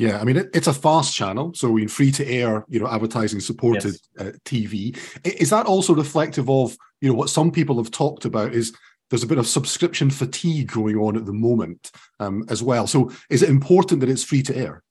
Yeah, 0.00 0.18
I 0.18 0.24
mean 0.24 0.38
it, 0.38 0.48
it's 0.54 0.66
a 0.66 0.72
fast 0.72 1.14
channel, 1.14 1.52
so 1.54 1.76
in 1.76 1.86
free 1.88 2.10
to 2.12 2.26
air, 2.26 2.64
you 2.68 2.80
know, 2.80 2.88
advertising 2.88 3.38
supported 3.38 3.96
yes. 4.18 4.28
uh, 4.28 4.32
TV. 4.46 4.96
Is 5.24 5.50
that 5.50 5.66
also 5.66 5.94
reflective 5.94 6.48
of 6.48 6.74
you 7.02 7.10
know 7.10 7.14
what 7.14 7.28
some 7.28 7.52
people 7.52 7.76
have 7.76 7.90
talked 7.90 8.24
about? 8.24 8.54
Is 8.54 8.74
there's 9.10 9.22
a 9.22 9.26
bit 9.26 9.36
of 9.36 9.46
subscription 9.46 10.08
fatigue 10.08 10.72
going 10.72 10.96
on 10.96 11.18
at 11.18 11.26
the 11.26 11.34
moment 11.34 11.90
um, 12.18 12.46
as 12.48 12.62
well. 12.62 12.86
So 12.86 13.12
is 13.28 13.42
it 13.42 13.50
important 13.50 14.00
that 14.00 14.08
it's 14.08 14.24
free 14.24 14.42
to 14.44 14.56
air? 14.56 14.82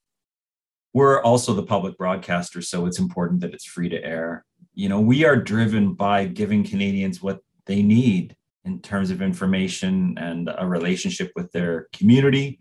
We're 0.94 1.24
also 1.24 1.56
the 1.56 1.64
public 1.64 1.98
broadcaster, 1.98 2.62
so 2.62 2.86
it's 2.86 3.00
important 3.00 3.42
that 3.42 3.56
it's 3.56 3.66
free 3.66 3.90
to 3.90 4.04
air. 4.06 4.46
you 4.76 4.90
know, 4.90 5.02
we 5.02 5.26
are 5.26 5.38
driven 5.38 5.94
by 5.94 6.26
giving 6.26 6.64
Canadians 6.64 7.20
what 7.20 7.40
they 7.66 7.82
need 7.82 8.36
in 8.64 8.80
terms 8.80 9.10
of 9.10 9.24
information 9.24 10.20
and 10.20 10.52
a 10.56 10.68
relationship 10.68 11.32
with 11.36 11.52
their 11.52 11.88
community. 11.94 12.60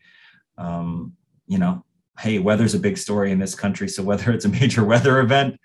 Um, 0.56 1.12
you 1.46 1.58
know, 1.58 1.84
hey, 2.18 2.38
weather's 2.38 2.74
a 2.74 2.78
big 2.78 2.98
story 2.98 3.32
in 3.32 3.38
this 3.38 3.54
country. 3.54 3.88
So 3.88 4.02
whether 4.02 4.32
it's 4.32 4.44
a 4.44 4.48
major 4.48 4.84
weather 4.92 5.20
event 5.20 5.58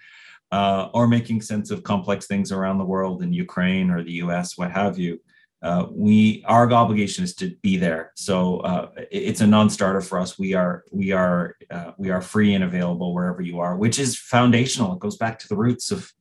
uh, 0.52 0.90
or 0.94 1.08
making 1.08 1.42
sense 1.42 1.72
of 1.72 1.84
complex 1.84 2.28
things 2.28 2.52
around 2.52 2.78
the 2.78 2.86
world 2.86 3.24
in 3.24 3.34
Ukraine 3.34 3.90
or 3.90 4.04
the 4.04 4.14
US, 4.24 4.58
what 4.58 4.72
have 4.72 4.98
you, 5.00 5.20
uh, 5.64 5.88
we 5.90 6.44
our 6.46 6.72
obligation 6.74 7.24
is 7.24 7.34
to 7.36 7.56
be 7.62 7.78
there. 7.78 8.12
So 8.16 8.58
uh, 8.60 8.90
it's 9.10 9.40
a 9.40 9.48
non-starter 9.48 10.02
for 10.02 10.20
us. 10.20 10.38
We 10.38 10.54
are 10.54 10.84
we 10.92 11.14
are 11.14 11.56
uh, 11.72 11.92
we 11.98 12.10
are 12.10 12.22
free 12.22 12.54
and 12.54 12.66
available 12.66 13.14
wherever 13.14 13.42
you 13.42 13.62
are, 13.62 13.78
which 13.78 13.98
is 13.98 14.20
foundational. 14.20 14.92
It 14.94 15.00
goes 15.00 15.16
back 15.16 15.40
to 15.40 15.48
the 15.48 15.56
roots 15.56 15.90
of 15.90 16.12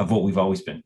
of 0.00 0.10
what 0.10 0.24
we've 0.24 0.36
always 0.36 0.62
been. 0.62 0.82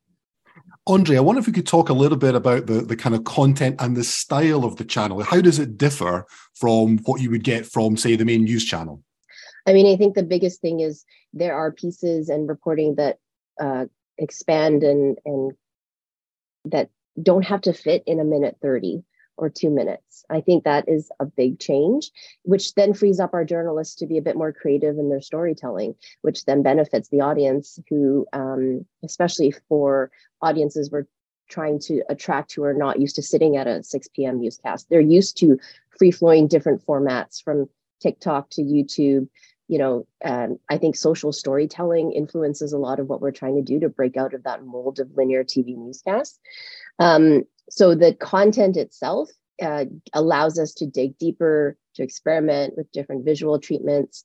Andree, 0.88 1.16
I 1.16 1.20
wonder 1.20 1.38
if 1.38 1.46
we 1.46 1.52
could 1.52 1.66
talk 1.66 1.88
a 1.88 1.94
little 1.94 2.18
bit 2.18 2.34
about 2.34 2.66
the, 2.66 2.80
the 2.80 2.96
kind 2.96 3.14
of 3.14 3.22
content 3.22 3.76
and 3.78 3.96
the 3.96 4.02
style 4.02 4.64
of 4.64 4.76
the 4.76 4.84
channel. 4.84 5.22
How 5.22 5.40
does 5.40 5.60
it 5.60 5.78
differ 5.78 6.26
from 6.54 6.98
what 7.04 7.20
you 7.20 7.30
would 7.30 7.44
get 7.44 7.66
from, 7.66 7.96
say, 7.96 8.16
the 8.16 8.24
main 8.24 8.44
news 8.44 8.64
channel? 8.64 9.02
I 9.66 9.72
mean, 9.72 9.86
I 9.86 9.96
think 9.96 10.14
the 10.14 10.24
biggest 10.24 10.60
thing 10.60 10.80
is 10.80 11.04
there 11.32 11.54
are 11.54 11.70
pieces 11.70 12.28
and 12.28 12.48
reporting 12.48 12.96
that 12.96 13.18
uh, 13.60 13.86
expand 14.18 14.82
and 14.82 15.18
and 15.24 15.52
that 16.64 16.90
don't 17.20 17.44
have 17.44 17.60
to 17.62 17.72
fit 17.72 18.02
in 18.06 18.18
a 18.18 18.24
minute 18.24 18.56
30 18.62 19.04
or 19.42 19.50
two 19.50 19.70
minutes. 19.70 20.25
I 20.30 20.40
think 20.40 20.64
that 20.64 20.88
is 20.88 21.11
a 21.18 21.26
big 21.26 21.58
change, 21.58 22.11
which 22.42 22.75
then 22.75 22.94
frees 22.94 23.18
up 23.18 23.34
our 23.34 23.44
journalists 23.44 23.96
to 23.96 24.06
be 24.06 24.18
a 24.18 24.22
bit 24.22 24.37
more 24.37 24.52
creative 24.52 24.99
in 24.99 25.08
their 25.08 25.20
storytelling, 25.20 25.96
which 26.22 26.44
then 26.44 26.62
benefits 26.62 27.08
the 27.08 27.20
audience 27.20 27.78
who, 27.88 28.26
um, 28.32 28.87
especially 29.02 29.52
for 29.68 30.11
audiences 30.40 30.90
we're 30.90 31.06
trying 31.49 31.78
to 31.80 32.02
attract 32.08 32.54
who 32.54 32.62
are 32.64 32.72
not 32.72 33.00
used 33.00 33.16
to 33.16 33.22
sitting 33.22 33.56
at 33.56 33.66
a 33.66 33.82
6 33.82 34.08
p.m. 34.14 34.40
newscast. 34.40 34.88
They're 34.88 35.00
used 35.00 35.37
to 35.38 35.58
free 35.99 36.11
flowing 36.11 36.46
different 36.46 36.84
formats 36.87 37.42
from 37.42 37.68
TikTok 38.00 38.50
to 38.50 38.62
YouTube. 38.62 39.28
You 39.68 39.78
know, 39.78 40.06
um, 40.25 40.58
I 40.68 40.78
think 40.78 40.96
social 40.96 41.32
storytelling 41.32 42.12
influences 42.12 42.72
a 42.72 42.78
lot 42.78 43.00
of 43.00 43.08
what 43.08 43.20
we're 43.20 43.32
trying 43.32 43.56
to 43.56 43.62
do 43.62 43.80
to 43.80 43.88
break 43.88 44.16
out 44.16 44.34
of 44.34 44.44
that 44.44 44.64
mold 44.64 44.99
of 44.99 45.16
linear 45.16 45.44
TV 45.44 45.76
newscasts. 45.76 46.38
Um, 46.99 47.44
so 47.71 47.95
the 47.95 48.14
content 48.14 48.76
itself 48.76 49.31
uh, 49.62 49.85
allows 50.12 50.59
us 50.59 50.75
to 50.75 50.87
dig 50.87 51.16
deeper, 51.19 51.76
to 51.95 52.02
experiment 52.02 52.75
with 52.76 52.90
different 52.92 53.25
visual 53.25 53.59
treatments. 53.59 54.25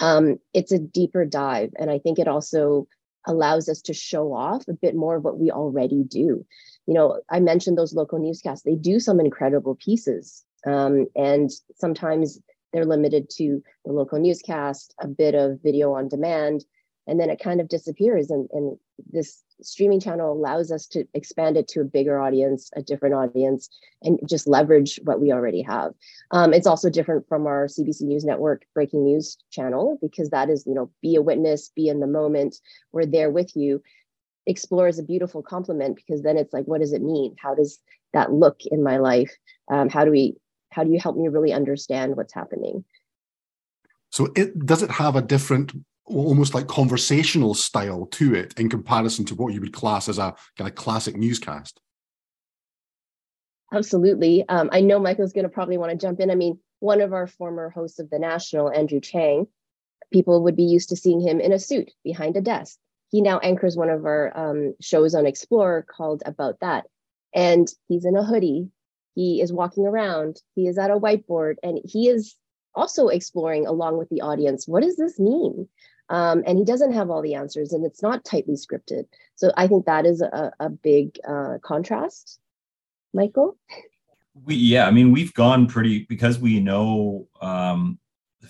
Um, 0.00 0.38
it's 0.54 0.72
a 0.72 0.78
deeper 0.78 1.24
dive, 1.24 1.70
and 1.78 1.90
I 1.90 1.98
think 1.98 2.18
it 2.18 2.28
also 2.28 2.86
allows 3.26 3.68
us 3.68 3.82
to 3.82 3.92
show 3.92 4.32
off 4.32 4.66
a 4.68 4.72
bit 4.72 4.94
more 4.94 5.16
of 5.16 5.24
what 5.24 5.38
we 5.38 5.50
already 5.50 6.04
do. 6.04 6.46
You 6.86 6.94
know, 6.94 7.20
I 7.28 7.40
mentioned 7.40 7.76
those 7.76 7.94
local 7.94 8.18
newscasts; 8.18 8.62
they 8.62 8.76
do 8.76 9.00
some 9.00 9.20
incredible 9.20 9.74
pieces, 9.74 10.44
um, 10.66 11.06
and 11.16 11.50
sometimes 11.76 12.40
they're 12.72 12.86
limited 12.86 13.28
to 13.30 13.62
the 13.84 13.92
local 13.92 14.20
newscast, 14.20 14.94
a 15.00 15.08
bit 15.08 15.34
of 15.34 15.60
video 15.62 15.92
on 15.94 16.08
demand, 16.08 16.64
and 17.10 17.18
then 17.18 17.28
it 17.28 17.40
kind 17.40 17.60
of 17.60 17.68
disappears. 17.68 18.30
And, 18.30 18.48
and 18.52 18.78
this 19.12 19.42
streaming 19.60 19.98
channel 19.98 20.32
allows 20.32 20.70
us 20.70 20.86
to 20.86 21.04
expand 21.12 21.56
it 21.56 21.66
to 21.68 21.80
a 21.80 21.84
bigger 21.84 22.20
audience, 22.20 22.70
a 22.76 22.82
different 22.82 23.16
audience, 23.16 23.68
and 24.00 24.20
just 24.28 24.46
leverage 24.46 25.00
what 25.02 25.20
we 25.20 25.32
already 25.32 25.60
have. 25.62 25.92
Um, 26.30 26.54
it's 26.54 26.68
also 26.68 26.88
different 26.88 27.26
from 27.28 27.48
our 27.48 27.66
CBC 27.66 28.02
News 28.02 28.24
Network 28.24 28.64
breaking 28.74 29.04
news 29.04 29.36
channel 29.50 29.98
because 30.00 30.30
that 30.30 30.48
is, 30.48 30.64
you 30.68 30.74
know, 30.74 30.88
be 31.02 31.16
a 31.16 31.22
witness, 31.22 31.72
be 31.74 31.88
in 31.88 31.98
the 31.98 32.06
moment. 32.06 32.58
We're 32.92 33.06
there 33.06 33.30
with 33.30 33.56
you. 33.56 33.82
Explore 34.46 34.86
is 34.86 35.00
a 35.00 35.02
beautiful 35.02 35.42
complement 35.42 35.96
because 35.96 36.22
then 36.22 36.36
it's 36.36 36.52
like, 36.52 36.66
what 36.66 36.80
does 36.80 36.92
it 36.92 37.02
mean? 37.02 37.34
How 37.42 37.56
does 37.56 37.80
that 38.12 38.32
look 38.32 38.60
in 38.66 38.84
my 38.84 38.98
life? 38.98 39.36
Um, 39.68 39.88
how 39.88 40.04
do 40.04 40.12
we? 40.12 40.36
How 40.70 40.84
do 40.84 40.92
you 40.92 41.00
help 41.00 41.16
me 41.16 41.26
really 41.26 41.52
understand 41.52 42.16
what's 42.16 42.32
happening? 42.32 42.84
So 44.10 44.28
it 44.36 44.64
does 44.64 44.84
it 44.84 44.90
have 44.92 45.16
a 45.16 45.22
different 45.22 45.72
almost 46.10 46.54
like 46.54 46.66
conversational 46.66 47.54
style 47.54 48.06
to 48.06 48.34
it 48.34 48.58
in 48.58 48.68
comparison 48.68 49.24
to 49.26 49.34
what 49.34 49.52
you 49.52 49.60
would 49.60 49.72
class 49.72 50.08
as 50.08 50.18
a 50.18 50.34
kind 50.56 50.68
of 50.68 50.74
classic 50.74 51.16
newscast. 51.16 51.80
Absolutely. 53.72 54.44
Um, 54.48 54.68
I 54.72 54.80
know 54.80 54.98
Michael's 54.98 55.32
going 55.32 55.44
to 55.44 55.50
probably 55.50 55.78
want 55.78 55.92
to 55.92 55.96
jump 55.96 56.20
in. 56.20 56.30
I 56.30 56.34
mean, 56.34 56.58
one 56.80 57.00
of 57.00 57.12
our 57.12 57.26
former 57.26 57.70
hosts 57.70 58.00
of 58.00 58.10
the 58.10 58.18
National, 58.18 58.70
Andrew 58.70 59.00
Chang, 59.00 59.46
people 60.12 60.42
would 60.42 60.56
be 60.56 60.64
used 60.64 60.88
to 60.88 60.96
seeing 60.96 61.20
him 61.20 61.40
in 61.40 61.52
a 61.52 61.58
suit 61.58 61.92
behind 62.02 62.36
a 62.36 62.40
desk. 62.40 62.78
He 63.10 63.20
now 63.20 63.38
anchors 63.38 63.76
one 63.76 63.90
of 63.90 64.04
our 64.04 64.36
um, 64.36 64.74
shows 64.80 65.14
on 65.14 65.26
Explore 65.26 65.86
called 65.88 66.22
About 66.26 66.58
That. 66.60 66.86
And 67.34 67.68
he's 67.88 68.04
in 68.04 68.16
a 68.16 68.24
hoodie. 68.24 68.70
He 69.14 69.40
is 69.40 69.52
walking 69.52 69.86
around. 69.86 70.40
He 70.56 70.66
is 70.66 70.78
at 70.78 70.90
a 70.90 70.98
whiteboard 70.98 71.56
and 71.62 71.80
he 71.84 72.08
is 72.08 72.36
also 72.74 73.08
exploring 73.08 73.66
along 73.66 73.98
with 73.98 74.08
the 74.10 74.20
audience 74.20 74.68
what 74.68 74.82
does 74.82 74.96
this 74.96 75.18
mean? 75.18 75.68
Um, 76.10 76.42
and 76.46 76.58
he 76.58 76.64
doesn't 76.64 76.92
have 76.92 77.08
all 77.08 77.22
the 77.22 77.34
answers 77.34 77.72
and 77.72 77.86
it's 77.86 78.02
not 78.02 78.24
tightly 78.24 78.54
scripted. 78.54 79.06
So 79.36 79.52
i 79.56 79.66
think 79.66 79.86
that 79.86 80.04
is 80.04 80.20
a, 80.20 80.52
a 80.60 80.68
big 80.68 81.18
uh, 81.26 81.58
contrast. 81.62 82.38
Michael? 83.12 83.56
We 84.44 84.54
yeah 84.54 84.86
i 84.86 84.90
mean 84.90 85.10
we've 85.12 85.34
gone 85.34 85.66
pretty 85.66 86.06
because 86.08 86.38
we 86.38 86.60
know 86.60 87.28
um, 87.40 87.98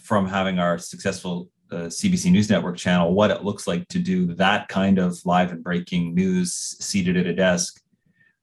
from 0.02 0.26
having 0.26 0.58
our 0.58 0.78
successful 0.78 1.50
uh, 1.72 1.86
cbc 1.86 2.30
news 2.30 2.50
network 2.50 2.76
channel 2.76 3.14
what 3.14 3.30
it 3.30 3.44
looks 3.44 3.66
like 3.66 3.86
to 3.88 3.98
do 3.98 4.34
that 4.34 4.68
kind 4.68 4.98
of 4.98 5.24
live 5.24 5.52
and 5.52 5.62
breaking 5.62 6.14
news 6.14 6.52
seated 6.52 7.16
at 7.16 7.26
a 7.26 7.32
desk 7.32 7.80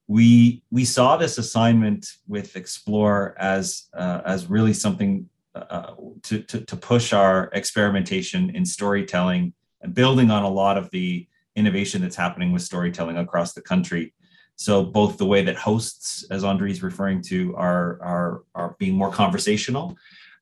we 0.07 0.63
we 0.71 0.86
saw 0.86 1.17
this 1.17 1.38
assignment 1.38 2.07
with 2.27 2.55
explore 2.55 3.36
as 3.38 3.88
uh, 3.93 4.21
as 4.25 4.47
really 4.47 4.74
something 4.74 5.29
uh, 5.69 5.95
to, 6.23 6.41
to, 6.43 6.61
to 6.65 6.75
push 6.75 7.13
our 7.13 7.49
experimentation 7.53 8.49
in 8.51 8.65
storytelling 8.65 9.53
and 9.81 9.93
building 9.93 10.31
on 10.31 10.43
a 10.43 10.49
lot 10.49 10.77
of 10.77 10.89
the 10.91 11.27
innovation 11.55 12.01
that's 12.01 12.15
happening 12.15 12.51
with 12.51 12.61
storytelling 12.61 13.17
across 13.17 13.53
the 13.53 13.61
country. 13.61 14.13
So 14.55 14.83
both 14.83 15.17
the 15.17 15.25
way 15.25 15.43
that 15.43 15.55
hosts, 15.55 16.25
as 16.31 16.43
Andree 16.43 16.71
is 16.71 16.81
referring 16.81 17.21
to, 17.23 17.55
are 17.55 17.99
are 18.01 18.41
are 18.55 18.75
being 18.79 18.95
more 18.95 19.11
conversational, 19.11 19.95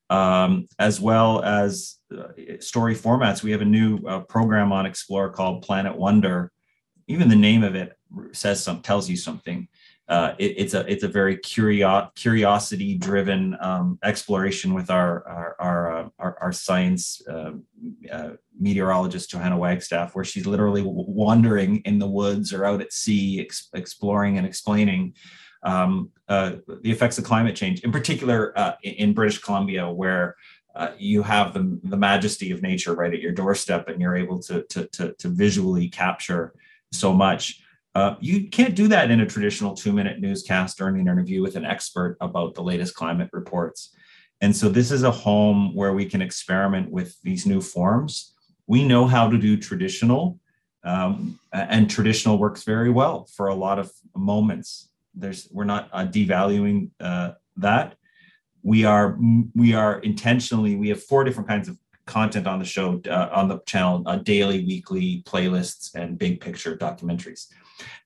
um, 0.08 0.66
as 0.78 1.00
well 1.00 1.42
as 1.42 1.98
uh, 2.16 2.28
story 2.60 2.94
formats. 2.94 3.42
We 3.42 3.50
have 3.50 3.60
a 3.60 3.66
new 3.66 3.98
uh, 4.06 4.20
program 4.20 4.72
on 4.72 4.86
Explore 4.86 5.30
called 5.30 5.62
Planet 5.62 5.96
Wonder. 5.96 6.50
Even 7.08 7.28
the 7.28 7.36
name 7.36 7.62
of 7.62 7.74
it 7.74 7.98
says 8.32 8.62
some 8.62 8.80
tells 8.80 9.08
you 9.08 9.16
something 9.16 9.68
uh, 10.08 10.34
it, 10.38 10.54
it's 10.56 10.74
a 10.74 10.90
it's 10.90 11.02
a 11.02 11.08
very 11.08 11.36
curio- 11.38 12.10
curiosity 12.14 12.96
driven 12.96 13.56
um, 13.60 13.98
exploration 14.04 14.72
with 14.72 14.88
our 14.90 15.26
our 15.26 15.56
our, 15.58 15.96
uh, 15.96 16.08
our, 16.18 16.38
our, 16.42 16.52
science 16.52 17.20
uh, 17.28 17.52
uh, 18.12 18.30
meteorologist 18.58 19.30
Johanna 19.30 19.58
Wagstaff, 19.58 20.14
where 20.14 20.24
she's 20.24 20.46
literally 20.46 20.82
wandering 20.84 21.78
in 21.78 21.98
the 21.98 22.06
woods 22.06 22.52
or 22.52 22.64
out 22.64 22.80
at 22.80 22.92
sea, 22.92 23.40
ex- 23.40 23.68
exploring 23.74 24.38
and 24.38 24.46
explaining 24.46 25.14
um, 25.64 26.10
uh, 26.28 26.52
the 26.82 26.90
effects 26.90 27.18
of 27.18 27.24
climate 27.24 27.56
change, 27.56 27.80
in 27.80 27.90
particular 27.90 28.56
uh, 28.56 28.74
in 28.84 29.12
British 29.12 29.38
Columbia, 29.38 29.90
where 29.90 30.36
uh, 30.76 30.92
you 30.98 31.22
have 31.22 31.54
the, 31.54 31.80
the 31.84 31.96
majesty 31.96 32.52
of 32.52 32.62
nature 32.62 32.94
right 32.94 33.12
at 33.12 33.20
your 33.20 33.32
doorstep 33.32 33.88
and 33.88 34.00
you're 34.00 34.14
able 34.14 34.38
to, 34.38 34.62
to, 34.64 34.86
to, 34.88 35.12
to 35.14 35.28
visually 35.28 35.88
capture 35.88 36.54
so 36.92 37.12
much. 37.12 37.62
Uh, 37.96 38.14
you 38.20 38.46
can't 38.50 38.74
do 38.74 38.88
that 38.88 39.10
in 39.10 39.20
a 39.20 39.26
traditional 39.26 39.74
two 39.74 39.90
minute 39.90 40.20
newscast 40.20 40.82
or 40.82 40.88
an 40.88 41.00
interview 41.00 41.40
with 41.40 41.56
an 41.56 41.64
expert 41.64 42.18
about 42.20 42.54
the 42.54 42.62
latest 42.62 42.94
climate 42.94 43.30
reports. 43.32 43.96
And 44.42 44.54
so 44.54 44.68
this 44.68 44.90
is 44.90 45.02
a 45.02 45.10
home 45.10 45.74
where 45.74 45.94
we 45.94 46.04
can 46.04 46.20
experiment 46.20 46.90
with 46.90 47.16
these 47.22 47.46
new 47.46 47.62
forms. 47.62 48.34
We 48.66 48.86
know 48.86 49.06
how 49.06 49.30
to 49.30 49.38
do 49.38 49.56
traditional, 49.56 50.38
um, 50.84 51.40
and 51.54 51.88
traditional 51.88 52.36
works 52.36 52.64
very 52.64 52.90
well 52.90 53.30
for 53.34 53.48
a 53.48 53.54
lot 53.54 53.78
of 53.78 53.90
moments. 54.14 54.90
There's 55.14 55.48
we're 55.50 55.64
not 55.64 55.88
uh, 55.90 56.06
devaluing 56.06 56.90
uh, 57.00 57.30
that. 57.56 57.94
We 58.62 58.84
are 58.84 59.16
we 59.54 59.72
are 59.72 60.00
intentionally. 60.00 60.76
We 60.76 60.90
have 60.90 61.02
four 61.02 61.24
different 61.24 61.48
kinds 61.48 61.66
of 61.66 61.78
content 62.06 62.46
on 62.46 62.58
the 62.58 62.64
show 62.64 63.00
uh, 63.08 63.28
on 63.32 63.48
the 63.48 63.60
channel: 63.66 64.02
uh, 64.06 64.16
daily, 64.16 64.64
weekly 64.64 65.22
playlists, 65.26 65.94
and 65.94 66.18
big 66.18 66.40
picture 66.40 66.76
documentaries. 66.76 67.46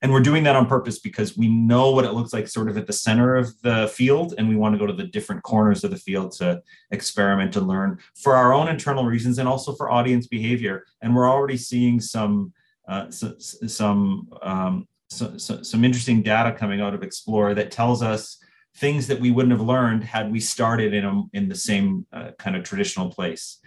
And 0.01 0.11
we're 0.11 0.21
doing 0.21 0.43
that 0.43 0.55
on 0.55 0.65
purpose 0.65 0.99
because 0.99 1.37
we 1.37 1.47
know 1.47 1.91
what 1.91 2.05
it 2.05 2.13
looks 2.13 2.33
like 2.33 2.47
sort 2.47 2.69
of 2.69 2.77
at 2.77 2.87
the 2.87 2.93
center 2.93 3.35
of 3.35 3.59
the 3.61 3.91
field. 3.93 4.33
And 4.37 4.49
we 4.49 4.55
want 4.55 4.73
to 4.73 4.79
go 4.79 4.85
to 4.85 4.93
the 4.93 5.07
different 5.07 5.43
corners 5.43 5.83
of 5.83 5.91
the 5.91 5.97
field 5.97 6.33
to 6.33 6.61
experiment 6.91 7.55
and 7.55 7.67
learn 7.67 7.99
for 8.15 8.35
our 8.35 8.53
own 8.53 8.67
internal 8.67 9.05
reasons 9.05 9.37
and 9.37 9.47
also 9.47 9.73
for 9.73 9.91
audience 9.91 10.27
behavior. 10.27 10.85
And 11.01 11.15
we're 11.15 11.29
already 11.29 11.57
seeing 11.57 11.99
some, 11.99 12.53
uh, 12.87 13.09
some, 13.11 13.39
some, 13.39 14.29
um, 14.41 14.87
so, 15.09 15.37
so, 15.37 15.61
some 15.61 15.83
interesting 15.83 16.21
data 16.21 16.53
coming 16.53 16.81
out 16.81 16.93
of 16.93 17.03
Explore 17.03 17.53
that 17.55 17.71
tells 17.71 18.01
us 18.01 18.37
things 18.77 19.07
that 19.07 19.19
we 19.19 19.31
wouldn't 19.31 19.51
have 19.51 19.61
learned 19.61 20.03
had 20.03 20.31
we 20.31 20.39
started 20.39 20.93
in, 20.93 21.03
a, 21.03 21.23
in 21.33 21.49
the 21.49 21.55
same 21.55 22.05
uh, 22.13 22.31
kind 22.39 22.55
of 22.55 22.63
traditional 22.63 23.09
place 23.09 23.60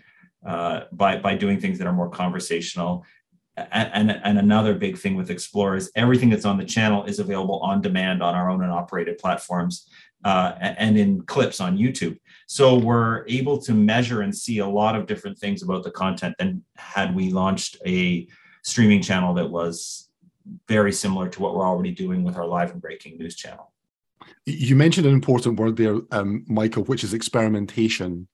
uh, 0.44 0.80
by, 0.92 1.16
by 1.18 1.34
doing 1.34 1.60
things 1.60 1.78
that 1.78 1.86
are 1.86 1.92
more 1.92 2.10
conversational 2.10 3.04
and, 3.56 4.10
and 4.10 4.38
another 4.38 4.74
big 4.74 4.98
thing 4.98 5.16
with 5.16 5.30
Explore 5.30 5.76
is 5.76 5.90
everything 5.94 6.28
that's 6.28 6.44
on 6.44 6.58
the 6.58 6.64
channel 6.64 7.04
is 7.04 7.20
available 7.20 7.60
on 7.60 7.80
demand 7.80 8.22
on 8.22 8.34
our 8.34 8.50
own 8.50 8.62
and 8.62 8.72
operated 8.72 9.18
platforms 9.18 9.88
uh, 10.24 10.54
and 10.58 10.98
in 10.98 11.22
clips 11.22 11.60
on 11.60 11.78
YouTube. 11.78 12.18
So 12.46 12.76
we're 12.76 13.24
able 13.28 13.58
to 13.62 13.72
measure 13.72 14.22
and 14.22 14.36
see 14.36 14.58
a 14.58 14.66
lot 14.66 14.96
of 14.96 15.06
different 15.06 15.38
things 15.38 15.62
about 15.62 15.84
the 15.84 15.90
content 15.90 16.34
than 16.38 16.64
had 16.76 17.14
we 17.14 17.30
launched 17.30 17.76
a 17.86 18.26
streaming 18.62 19.02
channel 19.02 19.34
that 19.34 19.48
was 19.48 20.08
very 20.66 20.92
similar 20.92 21.28
to 21.28 21.40
what 21.40 21.54
we're 21.54 21.66
already 21.66 21.92
doing 21.92 22.24
with 22.24 22.36
our 22.36 22.46
live 22.46 22.72
and 22.72 22.82
breaking 22.82 23.18
news 23.18 23.36
channel. 23.36 23.70
You 24.46 24.74
mentioned 24.74 25.06
an 25.06 25.12
important 25.12 25.58
word 25.58 25.76
there, 25.76 26.00
um, 26.10 26.44
Michael, 26.48 26.84
which 26.84 27.04
is 27.04 27.14
experimentation. 27.14 28.26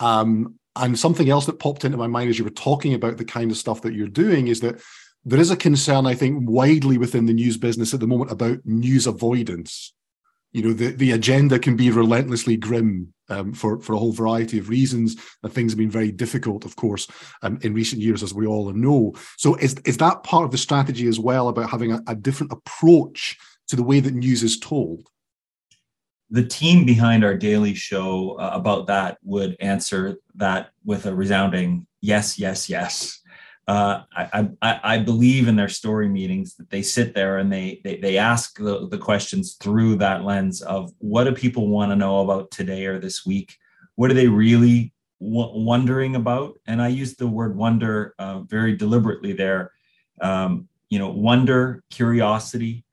Um, 0.00 0.58
and 0.76 0.98
something 0.98 1.30
else 1.30 1.46
that 1.46 1.58
popped 1.58 1.84
into 1.84 1.96
my 1.96 2.06
mind 2.06 2.30
as 2.30 2.38
you 2.38 2.44
were 2.44 2.50
talking 2.50 2.94
about 2.94 3.16
the 3.16 3.24
kind 3.24 3.50
of 3.50 3.56
stuff 3.56 3.82
that 3.82 3.94
you're 3.94 4.08
doing 4.08 4.48
is 4.48 4.60
that 4.60 4.80
there 5.24 5.40
is 5.40 5.50
a 5.50 5.56
concern, 5.56 6.06
I 6.06 6.14
think, 6.14 6.48
widely 6.48 6.98
within 6.98 7.26
the 7.26 7.32
news 7.32 7.56
business 7.56 7.94
at 7.94 8.00
the 8.00 8.06
moment 8.06 8.30
about 8.30 8.58
news 8.64 9.06
avoidance. 9.06 9.94
You 10.52 10.62
know, 10.62 10.72
the, 10.72 10.92
the 10.92 11.12
agenda 11.12 11.58
can 11.58 11.76
be 11.76 11.90
relentlessly 11.90 12.56
grim 12.56 13.12
um, 13.28 13.54
for, 13.54 13.80
for 13.80 13.94
a 13.94 13.98
whole 13.98 14.12
variety 14.12 14.58
of 14.58 14.68
reasons. 14.68 15.16
And 15.42 15.52
things 15.52 15.72
have 15.72 15.78
been 15.78 15.90
very 15.90 16.12
difficult, 16.12 16.64
of 16.64 16.76
course, 16.76 17.08
um, 17.42 17.58
in 17.62 17.74
recent 17.74 18.02
years, 18.02 18.22
as 18.22 18.34
we 18.34 18.46
all 18.46 18.72
know. 18.72 19.14
So, 19.36 19.56
is, 19.56 19.76
is 19.84 19.96
that 19.98 20.22
part 20.22 20.44
of 20.44 20.50
the 20.50 20.58
strategy 20.58 21.08
as 21.08 21.18
well 21.18 21.48
about 21.48 21.70
having 21.70 21.92
a, 21.92 22.02
a 22.06 22.14
different 22.14 22.52
approach 22.52 23.36
to 23.68 23.76
the 23.76 23.82
way 23.82 24.00
that 24.00 24.14
news 24.14 24.42
is 24.42 24.58
told? 24.58 25.08
The 26.30 26.44
team 26.44 26.84
behind 26.84 27.24
our 27.24 27.36
daily 27.36 27.74
show 27.74 28.36
uh, 28.40 28.50
about 28.52 28.86
that 28.86 29.18
would 29.22 29.56
answer 29.60 30.16
that 30.34 30.70
with 30.84 31.06
a 31.06 31.14
resounding 31.14 31.86
yes, 32.00 32.38
yes, 32.38 32.68
yes. 32.68 33.20
Uh, 33.66 34.02
I, 34.14 34.48
I, 34.60 34.80
I, 34.84 34.98
believe 34.98 35.48
in 35.48 35.56
their 35.56 35.70
story 35.70 36.06
meetings 36.06 36.54
that 36.56 36.68
they 36.68 36.82
sit 36.82 37.14
there 37.14 37.38
and 37.38 37.50
they 37.50 37.80
they, 37.82 37.96
they 37.96 38.18
ask 38.18 38.58
the, 38.58 38.86
the 38.88 38.98
questions 38.98 39.54
through 39.54 39.96
that 39.96 40.22
lens 40.22 40.60
of 40.60 40.92
what 40.98 41.24
do 41.24 41.32
people 41.32 41.68
want 41.68 41.90
to 41.90 41.96
know 41.96 42.20
about 42.20 42.50
today 42.50 42.84
or 42.84 42.98
this 42.98 43.24
week? 43.24 43.56
What 43.94 44.10
are 44.10 44.14
they 44.14 44.28
really 44.28 44.92
w- 45.18 45.64
wondering 45.64 46.14
about? 46.14 46.58
And 46.66 46.82
I 46.82 46.88
use 46.88 47.16
the 47.16 47.26
word 47.26 47.56
wonder 47.56 48.14
uh, 48.18 48.40
very 48.40 48.76
deliberately 48.76 49.32
there. 49.32 49.72
Um, 50.20 50.68
you 50.90 50.98
know, 50.98 51.08
wonder, 51.08 51.82
curiosity, 51.88 52.84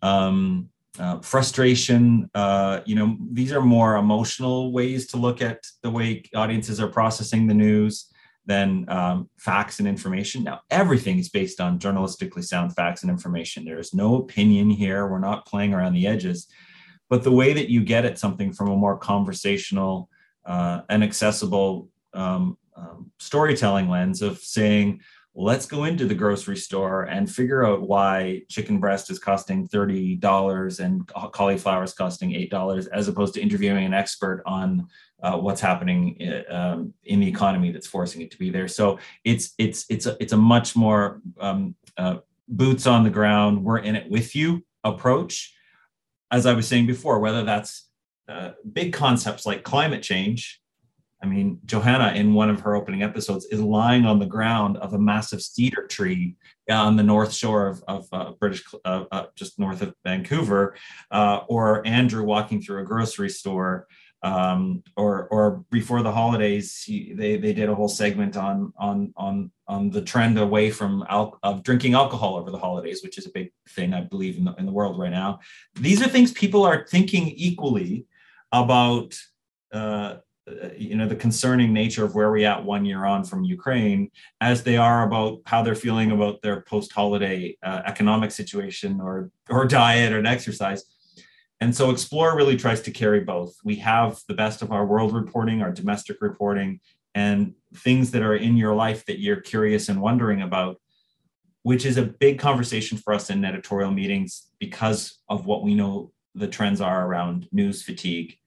um, 0.00 0.69
uh, 0.98 1.20
frustration 1.20 2.28
uh, 2.34 2.80
you 2.84 2.96
know 2.96 3.16
these 3.32 3.52
are 3.52 3.60
more 3.60 3.96
emotional 3.96 4.72
ways 4.72 5.06
to 5.06 5.16
look 5.16 5.40
at 5.40 5.64
the 5.82 5.90
way 5.90 6.22
audiences 6.34 6.80
are 6.80 6.88
processing 6.88 7.46
the 7.46 7.54
news 7.54 8.10
than 8.46 8.84
um, 8.88 9.28
facts 9.38 9.78
and 9.78 9.86
information. 9.86 10.42
Now 10.42 10.60
everything 10.70 11.18
is 11.18 11.28
based 11.28 11.60
on 11.60 11.78
journalistically 11.78 12.42
sound 12.42 12.74
facts 12.74 13.02
and 13.02 13.10
information. 13.10 13.64
There 13.64 13.78
is 13.78 13.94
no 13.94 14.16
opinion 14.16 14.70
here. 14.70 15.06
We're 15.06 15.20
not 15.20 15.46
playing 15.46 15.72
around 15.72 15.92
the 15.92 16.06
edges. 16.06 16.48
But 17.08 17.22
the 17.22 17.30
way 17.30 17.52
that 17.52 17.70
you 17.70 17.84
get 17.84 18.04
at 18.04 18.18
something 18.18 18.52
from 18.52 18.70
a 18.70 18.76
more 18.76 18.96
conversational 18.96 20.08
uh, 20.44 20.80
and 20.88 21.04
accessible 21.04 21.88
um, 22.14 22.56
um, 22.76 23.10
storytelling 23.18 23.88
lens 23.88 24.22
of 24.22 24.38
saying 24.38 25.00
let's 25.34 25.66
go 25.66 25.84
into 25.84 26.06
the 26.06 26.14
grocery 26.14 26.56
store 26.56 27.02
and 27.02 27.30
figure 27.30 27.64
out 27.64 27.82
why 27.82 28.42
chicken 28.48 28.80
breast 28.80 29.10
is 29.10 29.18
costing 29.18 29.66
$30 29.68 30.80
and 30.80 31.06
cauliflower 31.06 31.84
is 31.84 31.92
costing 31.92 32.30
$8 32.30 32.88
as 32.92 33.06
opposed 33.06 33.34
to 33.34 33.40
interviewing 33.40 33.84
an 33.84 33.94
expert 33.94 34.42
on 34.44 34.88
uh, 35.22 35.36
what's 35.36 35.60
happening 35.60 36.16
uh, 36.20 36.52
um, 36.54 36.94
in 37.04 37.20
the 37.20 37.28
economy 37.28 37.70
that's 37.70 37.86
forcing 37.86 38.22
it 38.22 38.30
to 38.32 38.38
be 38.38 38.50
there. 38.50 38.68
So 38.68 38.98
it's 39.24 39.54
it's 39.58 39.84
it's 39.88 40.06
a, 40.06 40.16
it's 40.18 40.32
a 40.32 40.36
much 40.36 40.74
more 40.74 41.20
um, 41.38 41.74
uh, 41.96 42.16
boots 42.48 42.86
on 42.86 43.04
the 43.04 43.10
ground 43.10 43.62
we're 43.62 43.78
in 43.78 43.96
it 43.96 44.10
with 44.10 44.34
you 44.34 44.64
approach. 44.82 45.54
As 46.32 46.46
i 46.46 46.52
was 46.54 46.66
saying 46.66 46.86
before 46.86 47.18
whether 47.18 47.44
that's 47.44 47.88
uh, 48.28 48.52
big 48.72 48.92
concepts 48.92 49.44
like 49.44 49.62
climate 49.62 50.02
change 50.02 50.60
I 51.22 51.26
mean, 51.26 51.60
Johanna 51.66 52.12
in 52.14 52.32
one 52.32 52.48
of 52.48 52.60
her 52.60 52.74
opening 52.74 53.02
episodes 53.02 53.44
is 53.46 53.60
lying 53.60 54.06
on 54.06 54.18
the 54.18 54.26
ground 54.26 54.78
of 54.78 54.94
a 54.94 54.98
massive 54.98 55.42
cedar 55.42 55.86
tree 55.86 56.36
on 56.70 56.96
the 56.96 57.02
north 57.02 57.32
shore 57.32 57.66
of, 57.66 57.82
of 57.88 58.06
uh, 58.12 58.32
British, 58.40 58.64
uh, 58.84 59.04
uh, 59.12 59.26
just 59.34 59.58
north 59.58 59.82
of 59.82 59.94
Vancouver, 60.04 60.74
uh, 61.10 61.40
or 61.48 61.86
Andrew 61.86 62.24
walking 62.24 62.62
through 62.62 62.80
a 62.80 62.84
grocery 62.84 63.28
store, 63.28 63.86
um, 64.22 64.82
or 64.96 65.28
or 65.28 65.64
before 65.70 66.02
the 66.02 66.12
holidays, 66.12 66.82
he, 66.82 67.12
they 67.14 67.36
they 67.36 67.52
did 67.52 67.68
a 67.68 67.74
whole 67.74 67.88
segment 67.88 68.36
on 68.36 68.72
on 68.78 69.12
on 69.16 69.50
on 69.66 69.90
the 69.90 70.02
trend 70.02 70.38
away 70.38 70.70
from 70.70 71.04
al- 71.08 71.38
of 71.42 71.62
drinking 71.62 71.94
alcohol 71.94 72.36
over 72.36 72.50
the 72.50 72.58
holidays, 72.58 73.02
which 73.02 73.18
is 73.18 73.26
a 73.26 73.30
big 73.30 73.50
thing 73.70 73.94
I 73.94 74.02
believe 74.02 74.36
in 74.36 74.44
the, 74.44 74.54
in 74.54 74.66
the 74.66 74.72
world 74.72 74.98
right 74.98 75.10
now. 75.10 75.40
These 75.74 76.02
are 76.02 76.08
things 76.08 76.32
people 76.32 76.64
are 76.64 76.86
thinking 76.86 77.28
equally 77.28 78.06
about. 78.52 79.18
Uh, 79.72 79.76
uh, 79.76 80.16
you 80.76 80.96
know 80.96 81.06
the 81.06 81.16
concerning 81.16 81.72
nature 81.72 82.04
of 82.04 82.14
where 82.14 82.30
we 82.30 82.44
at 82.44 82.64
one 82.64 82.84
year 82.84 83.04
on 83.04 83.24
from 83.24 83.44
Ukraine, 83.44 84.10
as 84.40 84.62
they 84.62 84.76
are 84.76 85.06
about 85.06 85.40
how 85.46 85.62
they're 85.62 85.74
feeling 85.74 86.10
about 86.10 86.42
their 86.42 86.62
post-holiday 86.62 87.56
uh, 87.62 87.82
economic 87.86 88.30
situation 88.30 89.00
or 89.00 89.30
or 89.48 89.66
diet 89.66 90.12
or 90.12 90.24
exercise. 90.26 90.84
And 91.60 91.76
so 91.76 91.90
Explore 91.90 92.36
really 92.36 92.56
tries 92.56 92.80
to 92.82 92.90
carry 92.90 93.20
both. 93.20 93.54
We 93.64 93.76
have 93.76 94.18
the 94.28 94.34
best 94.34 94.62
of 94.62 94.72
our 94.72 94.86
world 94.86 95.12
reporting, 95.12 95.60
our 95.60 95.70
domestic 95.70 96.16
reporting, 96.22 96.80
and 97.14 97.54
things 97.74 98.10
that 98.12 98.22
are 98.22 98.36
in 98.36 98.56
your 98.56 98.74
life 98.74 99.04
that 99.06 99.20
you're 99.20 99.40
curious 99.40 99.88
and 99.90 100.00
wondering 100.00 100.40
about, 100.40 100.80
which 101.62 101.84
is 101.84 101.98
a 101.98 102.02
big 102.02 102.38
conversation 102.38 102.96
for 102.96 103.12
us 103.12 103.28
in 103.28 103.44
editorial 103.44 103.90
meetings 103.90 104.48
because 104.58 105.18
of 105.28 105.44
what 105.44 105.62
we 105.62 105.74
know 105.74 106.12
the 106.34 106.48
trends 106.48 106.80
are 106.80 107.06
around 107.06 107.48
news 107.52 107.82
fatigue 107.82 108.38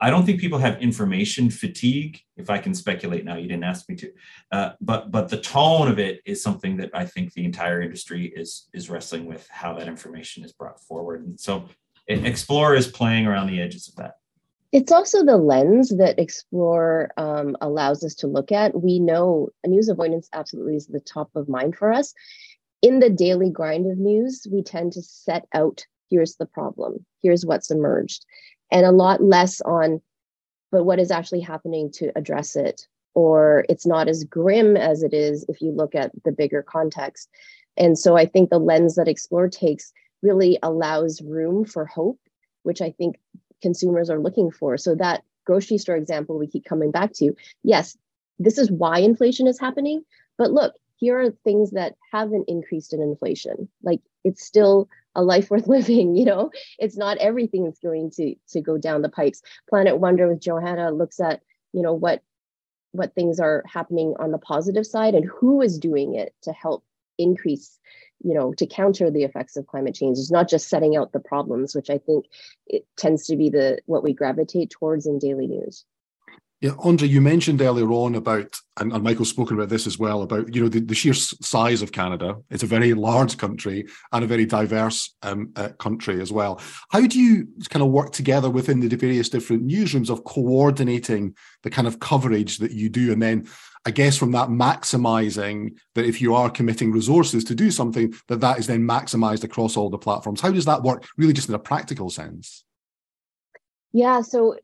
I 0.00 0.10
don't 0.10 0.24
think 0.24 0.40
people 0.40 0.58
have 0.58 0.80
information 0.80 1.50
fatigue. 1.50 2.20
If 2.36 2.50
I 2.50 2.58
can 2.58 2.72
speculate 2.72 3.24
now, 3.24 3.36
you 3.36 3.48
didn't 3.48 3.64
ask 3.64 3.88
me 3.88 3.96
to, 3.96 4.12
uh, 4.52 4.70
but 4.80 5.10
but 5.10 5.28
the 5.28 5.40
tone 5.40 5.88
of 5.88 5.98
it 5.98 6.20
is 6.24 6.42
something 6.42 6.76
that 6.76 6.90
I 6.94 7.04
think 7.04 7.32
the 7.32 7.44
entire 7.44 7.82
industry 7.82 8.32
is 8.36 8.68
is 8.72 8.88
wrestling 8.88 9.26
with 9.26 9.48
how 9.50 9.74
that 9.74 9.88
information 9.88 10.44
is 10.44 10.52
brought 10.52 10.80
forward, 10.80 11.26
and 11.26 11.38
so 11.38 11.68
Explore 12.06 12.74
is 12.74 12.86
playing 12.86 13.26
around 13.26 13.48
the 13.48 13.60
edges 13.60 13.88
of 13.88 13.96
that. 13.96 14.14
It's 14.70 14.92
also 14.92 15.24
the 15.24 15.36
lens 15.36 15.90
that 15.96 16.18
Explore 16.18 17.10
um, 17.16 17.56
allows 17.60 18.04
us 18.04 18.14
to 18.16 18.26
look 18.26 18.52
at. 18.52 18.80
We 18.80 18.98
know 18.98 19.48
news 19.66 19.88
avoidance 19.88 20.28
absolutely 20.32 20.76
is 20.76 20.86
the 20.86 21.00
top 21.00 21.30
of 21.34 21.48
mind 21.48 21.76
for 21.76 21.92
us. 21.92 22.14
In 22.82 23.00
the 23.00 23.10
daily 23.10 23.50
grind 23.50 23.90
of 23.90 23.98
news, 23.98 24.46
we 24.50 24.62
tend 24.62 24.92
to 24.92 25.02
set 25.02 25.46
out 25.52 25.84
here's 26.08 26.36
the 26.36 26.46
problem, 26.46 27.04
here's 27.20 27.44
what's 27.44 27.70
emerged 27.70 28.24
and 28.70 28.86
a 28.86 28.92
lot 28.92 29.22
less 29.22 29.60
on 29.62 30.00
but 30.70 30.84
what 30.84 30.98
is 30.98 31.10
actually 31.10 31.40
happening 31.40 31.90
to 31.90 32.12
address 32.14 32.54
it. 32.54 32.86
Or 33.14 33.64
it's 33.70 33.86
not 33.86 34.06
as 34.06 34.24
grim 34.24 34.76
as 34.76 35.02
it 35.02 35.14
is 35.14 35.46
if 35.48 35.62
you 35.62 35.72
look 35.72 35.94
at 35.94 36.12
the 36.26 36.32
bigger 36.32 36.62
context. 36.62 37.28
And 37.76 37.98
so 37.98 38.16
i 38.16 38.26
think 38.26 38.50
the 38.50 38.58
lens 38.58 38.96
that 38.96 39.08
explore 39.08 39.48
takes 39.48 39.92
really 40.22 40.58
allows 40.62 41.22
room 41.22 41.64
for 41.64 41.86
hope 41.86 42.18
which 42.64 42.82
i 42.82 42.90
think 42.90 43.16
consumers 43.62 44.10
are 44.10 44.20
looking 44.20 44.50
for. 44.50 44.76
So 44.76 44.94
that 44.96 45.22
grocery 45.44 45.78
store 45.78 45.96
example 45.96 46.38
we 46.38 46.46
keep 46.46 46.64
coming 46.64 46.90
back 46.90 47.12
to 47.14 47.34
yes 47.62 47.96
this 48.38 48.58
is 48.58 48.70
why 48.70 48.98
inflation 48.98 49.46
is 49.46 49.58
happening 49.58 50.04
but 50.36 50.52
look 50.52 50.74
here 50.98 51.20
are 51.20 51.30
things 51.30 51.70
that 51.70 51.94
haven't 52.12 52.48
increased 52.48 52.92
in 52.92 53.00
inflation. 53.00 53.68
Like 53.82 54.00
it's 54.24 54.44
still 54.44 54.88
a 55.18 55.22
life 55.22 55.50
worth 55.50 55.66
living 55.76 56.16
you 56.16 56.24
know? 56.24 56.50
It's 56.78 56.96
not 56.96 57.18
everything 57.18 57.64
that's 57.64 57.80
going 57.80 58.10
to 58.12 58.34
to 58.50 58.60
go 58.60 58.78
down 58.78 59.02
the 59.02 59.08
pipes. 59.08 59.42
Planet 59.68 59.98
wonder 59.98 60.28
with 60.28 60.40
johanna 60.40 60.90
looks 60.90 61.20
at 61.20 61.42
you 61.72 61.82
know 61.82 61.92
what 61.92 62.22
what 62.92 63.14
things 63.14 63.38
are 63.38 63.62
happening 63.66 64.14
on 64.18 64.30
the 64.30 64.38
positive 64.38 64.86
side 64.86 65.14
and 65.14 65.26
who 65.26 65.60
is 65.60 65.78
doing 65.78 66.14
it 66.14 66.34
to 66.42 66.52
help 66.52 66.84
increase 67.18 67.78
you 68.20 68.32
know 68.34 68.52
to 68.54 68.66
counter 68.66 69.10
the 69.10 69.24
effects 69.24 69.56
of 69.56 69.66
climate 69.66 69.94
change. 69.94 70.18
It's 70.18 70.30
not 70.30 70.48
just 70.48 70.68
setting 70.68 70.96
out 70.96 71.12
the 71.12 71.20
problems 71.20 71.74
which 71.74 71.90
i 71.90 71.98
think 71.98 72.26
it 72.66 72.86
tends 72.96 73.26
to 73.26 73.36
be 73.36 73.50
the 73.50 73.80
what 73.86 74.02
we 74.02 74.12
gravitate 74.12 74.70
towards 74.70 75.06
in 75.06 75.18
daily 75.18 75.46
news 75.46 75.84
yeah, 76.60 76.72
Andree, 76.84 77.08
you 77.08 77.20
mentioned 77.20 77.62
earlier 77.62 77.88
on 77.92 78.16
about, 78.16 78.58
and, 78.78 78.92
and 78.92 79.04
Michael's 79.04 79.28
spoken 79.28 79.56
about 79.56 79.68
this 79.68 79.86
as 79.86 79.96
well, 79.96 80.22
about 80.22 80.52
you 80.52 80.62
know 80.62 80.68
the, 80.68 80.80
the, 80.80 80.94
sheer 80.94 81.14
size 81.14 81.82
of 81.82 81.92
Canada. 81.92 82.34
It's 82.50 82.64
a 82.64 82.66
very 82.66 82.94
large 82.94 83.38
country 83.38 83.86
and 84.12 84.24
a 84.24 84.26
very 84.26 84.44
diverse 84.44 85.14
um, 85.22 85.52
uh, 85.54 85.68
country 85.78 86.20
as 86.20 86.32
well. 86.32 86.60
How 86.90 87.06
do 87.06 87.20
you 87.20 87.46
kind 87.68 87.84
of 87.84 87.90
work 87.90 88.10
together 88.10 88.50
within 88.50 88.80
the 88.80 88.88
various 88.96 89.28
different 89.28 89.68
newsrooms 89.68 90.10
of 90.10 90.24
coordinating 90.24 91.36
the 91.62 91.70
kind 91.70 91.86
of 91.86 92.00
coverage 92.00 92.58
that 92.58 92.72
you 92.72 92.88
do, 92.88 93.12
and 93.12 93.22
then 93.22 93.46
I 93.86 93.92
guess 93.92 94.16
from 94.16 94.32
that 94.32 94.48
maximizing 94.48 95.78
that 95.94 96.06
if 96.06 96.20
you 96.20 96.34
are 96.34 96.50
committing 96.50 96.90
resources 96.90 97.44
to 97.44 97.54
do 97.54 97.70
something, 97.70 98.12
that 98.26 98.40
that 98.40 98.58
is 98.58 98.66
then 98.66 98.82
maximized 98.82 99.44
across 99.44 99.76
all 99.76 99.90
the 99.90 99.98
platforms. 99.98 100.40
How 100.40 100.50
does 100.50 100.64
that 100.64 100.82
work, 100.82 101.06
really, 101.16 101.32
just 101.32 101.48
in 101.48 101.54
a 101.54 101.60
practical 101.60 102.10
sense? 102.10 102.64
Yeah, 103.92 104.22
so 104.22 104.56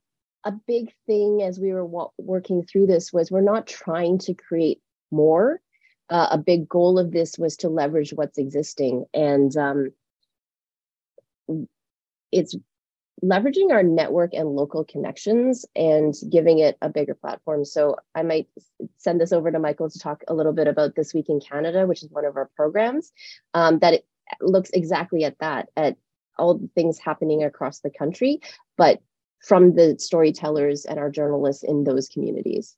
a 0.44 0.52
big 0.52 0.92
thing 1.06 1.42
as 1.42 1.58
we 1.58 1.72
were 1.72 2.10
working 2.18 2.62
through 2.62 2.86
this 2.86 3.12
was 3.12 3.30
we're 3.30 3.40
not 3.40 3.66
trying 3.66 4.18
to 4.18 4.34
create 4.34 4.80
more 5.10 5.60
uh, 6.10 6.28
a 6.32 6.38
big 6.38 6.68
goal 6.68 6.98
of 6.98 7.12
this 7.12 7.38
was 7.38 7.56
to 7.56 7.68
leverage 7.68 8.12
what's 8.12 8.38
existing 8.38 9.06
and 9.14 9.56
um, 9.56 9.90
it's 12.30 12.54
leveraging 13.22 13.70
our 13.70 13.82
network 13.82 14.34
and 14.34 14.48
local 14.50 14.84
connections 14.84 15.64
and 15.74 16.14
giving 16.30 16.58
it 16.58 16.76
a 16.82 16.88
bigger 16.88 17.14
platform. 17.14 17.64
So 17.64 17.96
I 18.14 18.22
might 18.22 18.48
send 18.98 19.20
this 19.20 19.32
over 19.32 19.50
to 19.50 19.58
Michael 19.58 19.88
to 19.88 19.98
talk 19.98 20.24
a 20.28 20.34
little 20.34 20.52
bit 20.52 20.66
about 20.66 20.94
This 20.94 21.14
Week 21.14 21.28
in 21.28 21.40
Canada, 21.40 21.86
which 21.86 22.02
is 22.02 22.10
one 22.10 22.24
of 22.24 22.36
our 22.36 22.50
programs 22.56 23.12
um, 23.54 23.78
that 23.78 24.02
looks 24.40 24.70
exactly 24.70 25.24
at 25.24 25.38
that, 25.38 25.68
at 25.76 25.96
all 26.36 26.58
the 26.58 26.68
things 26.74 26.98
happening 26.98 27.44
across 27.44 27.80
the 27.80 27.90
country, 27.90 28.40
but 28.76 29.00
from 29.46 29.74
the 29.74 29.96
storytellers 29.98 30.84
and 30.84 30.98
our 30.98 31.10
journalists 31.10 31.62
in 31.62 31.84
those 31.84 32.08
communities. 32.08 32.76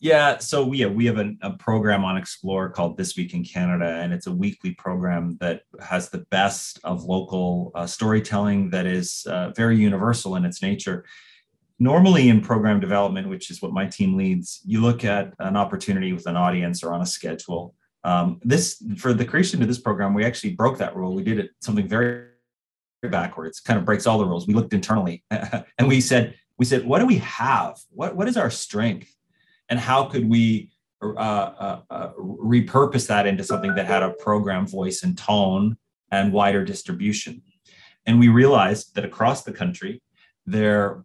Yeah, 0.00 0.38
so 0.38 0.72
yeah, 0.72 0.86
we 0.86 1.06
have 1.06 1.18
a, 1.18 1.32
a, 1.42 1.50
program 1.54 2.04
on 2.04 2.16
Explore 2.16 2.70
called 2.70 2.96
This 2.96 3.16
Week 3.16 3.34
in 3.34 3.42
Canada, 3.42 3.98
and 4.00 4.12
it's 4.12 4.28
a 4.28 4.32
weekly 4.32 4.70
program 4.74 5.36
that 5.40 5.62
has 5.80 6.08
the 6.08 6.24
best 6.30 6.78
of 6.84 7.02
local 7.02 7.72
uh, 7.74 7.84
storytelling 7.84 8.70
that 8.70 8.86
is 8.86 9.26
uh, 9.28 9.50
very 9.56 9.76
universal 9.76 10.36
in 10.36 10.44
its 10.44 10.62
nature. 10.62 11.04
Normally, 11.80 12.28
in 12.28 12.40
program 12.40 12.78
development, 12.78 13.28
which 13.28 13.50
is 13.50 13.60
what 13.60 13.72
my 13.72 13.86
team 13.86 14.16
leads, 14.16 14.60
you 14.64 14.80
look 14.80 15.04
at 15.04 15.34
an 15.40 15.56
opportunity 15.56 16.12
with 16.12 16.26
an 16.26 16.36
audience 16.36 16.84
or 16.84 16.92
on 16.92 17.00
a 17.00 17.06
schedule. 17.06 17.74
Um, 18.04 18.38
this 18.44 18.80
for 18.98 19.12
the 19.12 19.24
creation 19.24 19.62
of 19.62 19.68
this 19.68 19.80
program, 19.80 20.14
we 20.14 20.24
actually 20.24 20.54
broke 20.54 20.78
that 20.78 20.94
rule. 20.94 21.12
We 21.12 21.24
did 21.24 21.40
it 21.40 21.50
something 21.60 21.88
very 21.88 22.28
backwards, 23.02 23.60
kind 23.60 23.78
of 23.78 23.84
breaks 23.84 24.06
all 24.06 24.18
the 24.18 24.26
rules. 24.26 24.46
We 24.46 24.54
looked 24.54 24.74
internally 24.74 25.22
and 25.30 25.86
we 25.86 26.00
said, 26.00 26.34
we 26.58 26.64
said, 26.64 26.84
what 26.84 26.98
do 26.98 27.06
we 27.06 27.18
have? 27.18 27.78
What 27.90 28.16
what 28.16 28.26
is 28.26 28.36
our 28.36 28.50
strength? 28.50 29.14
and 29.68 29.78
how 29.78 30.04
could 30.04 30.28
we 30.28 30.70
uh, 31.02 31.14
uh, 31.16 31.80
uh, 31.90 32.10
repurpose 32.18 33.06
that 33.06 33.26
into 33.26 33.44
something 33.44 33.74
that 33.74 33.86
had 33.86 34.02
a 34.02 34.10
program 34.10 34.66
voice 34.66 35.02
and 35.02 35.16
tone 35.16 35.76
and 36.10 36.32
wider 36.32 36.64
distribution 36.64 37.42
and 38.06 38.18
we 38.18 38.28
realized 38.28 38.94
that 38.94 39.04
across 39.04 39.44
the 39.44 39.52
country 39.52 40.02
there 40.46 41.04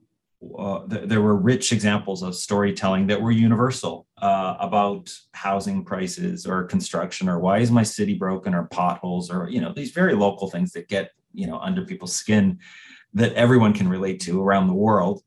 uh, 0.57 0.85
th- 0.87 1.07
there 1.07 1.21
were 1.21 1.35
rich 1.35 1.71
examples 1.71 2.23
of 2.23 2.35
storytelling 2.35 3.07
that 3.07 3.21
were 3.21 3.31
universal 3.31 4.07
uh, 4.17 4.55
about 4.59 5.13
housing 5.33 5.85
prices 5.85 6.45
or 6.45 6.63
construction 6.63 7.29
or 7.29 7.39
why 7.39 7.59
is 7.59 7.69
my 7.69 7.83
city 7.83 8.15
broken 8.15 8.55
or 8.55 8.63
potholes 8.63 9.29
or 9.29 9.47
you 9.49 9.61
know 9.61 9.71
these 9.73 9.91
very 9.91 10.15
local 10.15 10.49
things 10.49 10.71
that 10.71 10.87
get 10.87 11.11
you 11.33 11.47
know 11.47 11.59
under 11.59 11.85
people's 11.85 12.13
skin 12.13 12.59
that 13.13 13.33
everyone 13.33 13.73
can 13.73 13.87
relate 13.87 14.19
to 14.21 14.41
around 14.41 14.67
the 14.67 14.73
world. 14.73 15.21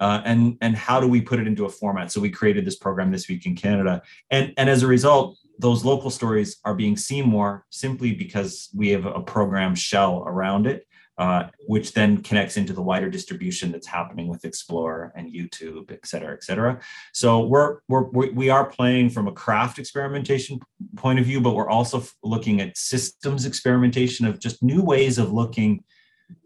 Uh, 0.00 0.20
and 0.24 0.58
and 0.60 0.76
how 0.76 1.00
do 1.00 1.06
we 1.06 1.20
put 1.20 1.38
it 1.38 1.46
into 1.46 1.66
a 1.66 1.68
format? 1.68 2.10
So 2.10 2.20
we 2.20 2.30
created 2.30 2.64
this 2.64 2.76
program 2.76 3.12
this 3.12 3.28
week 3.28 3.46
in 3.46 3.54
canada. 3.54 4.02
And 4.30 4.52
and 4.56 4.68
as 4.68 4.82
a 4.82 4.86
result 4.86 5.38
those 5.58 5.84
local 5.84 6.10
stories 6.10 6.56
are 6.64 6.74
being 6.74 6.96
seen 6.96 7.26
more 7.26 7.64
simply 7.70 8.12
because 8.12 8.68
we 8.74 8.88
have 8.90 9.06
a 9.06 9.20
program 9.20 9.74
shell 9.74 10.24
around 10.26 10.66
it 10.66 10.86
uh, 11.16 11.44
which 11.66 11.92
then 11.92 12.22
connects 12.22 12.56
into 12.56 12.72
the 12.72 12.82
wider 12.82 13.08
distribution 13.08 13.70
that's 13.70 13.86
happening 13.86 14.26
with 14.28 14.44
Explore 14.44 15.12
and 15.14 15.32
YouTube, 15.32 15.92
et 15.92 16.06
cetera, 16.06 16.32
et 16.32 16.42
cetera. 16.42 16.80
So 17.12 17.46
we're, 17.46 17.78
we're 17.88 18.08
we 18.10 18.50
are 18.50 18.64
playing 18.64 19.10
from 19.10 19.28
a 19.28 19.32
craft 19.32 19.78
experimentation 19.78 20.60
point 20.96 21.20
of 21.20 21.24
view, 21.24 21.40
but 21.40 21.54
we're 21.54 21.70
also 21.70 22.02
looking 22.22 22.60
at 22.60 22.76
systems 22.76 23.46
experimentation 23.46 24.26
of 24.26 24.40
just 24.40 24.62
new 24.62 24.82
ways 24.82 25.18
of 25.18 25.32
looking 25.32 25.84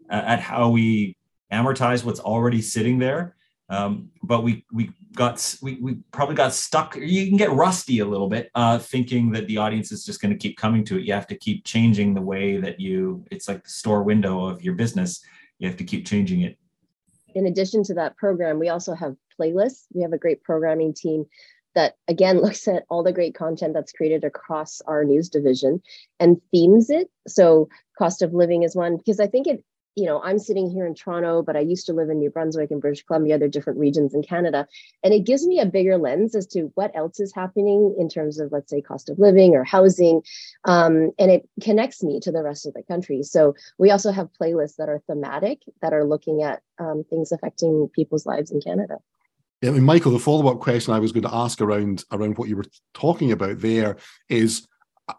at 0.09 0.39
how 0.39 0.69
we 0.69 1.17
amortize 1.51 2.03
what's 2.03 2.19
already 2.19 2.61
sitting 2.61 2.99
there 2.99 3.35
um, 3.69 4.09
but 4.23 4.43
we 4.43 4.65
we 4.71 4.91
got 5.13 5.55
we, 5.61 5.75
we 5.75 5.97
probably 6.11 6.35
got 6.35 6.53
stuck. 6.53 6.95
You 6.95 7.27
can 7.27 7.37
get 7.37 7.51
rusty 7.51 7.99
a 7.99 8.05
little 8.05 8.27
bit, 8.27 8.49
uh, 8.55 8.79
thinking 8.79 9.31
that 9.31 9.47
the 9.47 9.57
audience 9.57 9.91
is 9.91 10.03
just 10.03 10.21
going 10.21 10.31
to 10.31 10.37
keep 10.37 10.57
coming 10.57 10.83
to 10.85 10.97
it. 10.97 11.03
You 11.03 11.13
have 11.13 11.27
to 11.27 11.37
keep 11.37 11.65
changing 11.65 12.13
the 12.13 12.21
way 12.21 12.57
that 12.57 12.79
you. 12.79 13.23
It's 13.31 13.47
like 13.47 13.63
the 13.63 13.69
store 13.69 14.03
window 14.03 14.45
of 14.45 14.63
your 14.63 14.73
business. 14.73 15.23
You 15.59 15.67
have 15.67 15.77
to 15.77 15.83
keep 15.83 16.07
changing 16.07 16.41
it. 16.41 16.57
In 17.35 17.45
addition 17.45 17.83
to 17.83 17.93
that 17.95 18.17
program, 18.17 18.57
we 18.59 18.69
also 18.69 18.95
have 18.95 19.15
playlists. 19.39 19.85
We 19.93 20.01
have 20.01 20.13
a 20.13 20.17
great 20.17 20.43
programming 20.43 20.93
team 20.93 21.25
that 21.75 21.95
again 22.07 22.41
looks 22.41 22.67
at 22.67 22.85
all 22.89 23.03
the 23.03 23.13
great 23.13 23.35
content 23.35 23.75
that's 23.75 23.91
created 23.91 24.23
across 24.23 24.81
our 24.81 25.03
news 25.03 25.29
division 25.29 25.81
and 26.19 26.41
themes 26.51 26.89
it. 26.89 27.09
So 27.27 27.69
cost 27.99 28.23
of 28.23 28.33
living 28.33 28.63
is 28.63 28.75
one 28.75 28.97
because 28.97 29.19
I 29.19 29.27
think 29.27 29.45
it 29.45 29.63
you 29.95 30.05
know, 30.05 30.21
I'm 30.21 30.39
sitting 30.39 30.69
here 30.69 30.85
in 30.85 30.95
Toronto, 30.95 31.41
but 31.41 31.55
I 31.55 31.59
used 31.59 31.85
to 31.87 31.93
live 31.93 32.09
in 32.09 32.19
New 32.19 32.29
Brunswick 32.29 32.71
and 32.71 32.81
British 32.81 33.03
Columbia, 33.03 33.37
they're 33.37 33.47
different 33.47 33.79
regions 33.79 34.13
in 34.13 34.21
Canada. 34.21 34.67
And 35.03 35.13
it 35.13 35.25
gives 35.25 35.45
me 35.45 35.59
a 35.59 35.65
bigger 35.65 35.97
lens 35.97 36.35
as 36.35 36.47
to 36.47 36.71
what 36.75 36.95
else 36.95 37.19
is 37.19 37.33
happening 37.33 37.95
in 37.97 38.07
terms 38.07 38.39
of, 38.39 38.51
let's 38.51 38.69
say, 38.69 38.81
cost 38.81 39.09
of 39.09 39.19
living 39.19 39.55
or 39.55 39.63
housing. 39.63 40.21
Um, 40.65 41.11
and 41.19 41.31
it 41.31 41.49
connects 41.61 42.03
me 42.03 42.19
to 42.21 42.31
the 42.31 42.43
rest 42.43 42.65
of 42.65 42.73
the 42.73 42.83
country. 42.83 43.23
So 43.23 43.55
we 43.77 43.91
also 43.91 44.11
have 44.11 44.29
playlists 44.39 44.77
that 44.77 44.89
are 44.89 45.01
thematic, 45.07 45.61
that 45.81 45.93
are 45.93 46.05
looking 46.05 46.43
at 46.43 46.61
um, 46.79 47.03
things 47.09 47.31
affecting 47.31 47.89
people's 47.93 48.25
lives 48.25 48.51
in 48.51 48.61
Canada. 48.61 48.99
Yeah, 49.61 49.71
I 49.71 49.73
mean, 49.73 49.83
Michael, 49.83 50.13
the 50.13 50.19
follow-up 50.19 50.61
question 50.61 50.93
I 50.93 50.99
was 50.99 51.11
going 51.11 51.23
to 51.23 51.35
ask 51.35 51.59
around 51.59 52.05
around 52.11 52.37
what 52.37 52.47
you 52.47 52.55
were 52.55 52.65
talking 52.93 53.33
about 53.33 53.59
there 53.59 53.97
is 54.29 54.65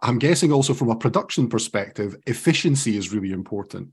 I'm 0.03 0.19
guessing 0.19 0.53
also 0.53 0.73
from 0.73 0.89
a 0.89 0.97
production 0.97 1.49
perspective, 1.49 2.17
efficiency 2.27 2.97
is 2.97 3.13
really 3.13 3.33
important 3.33 3.93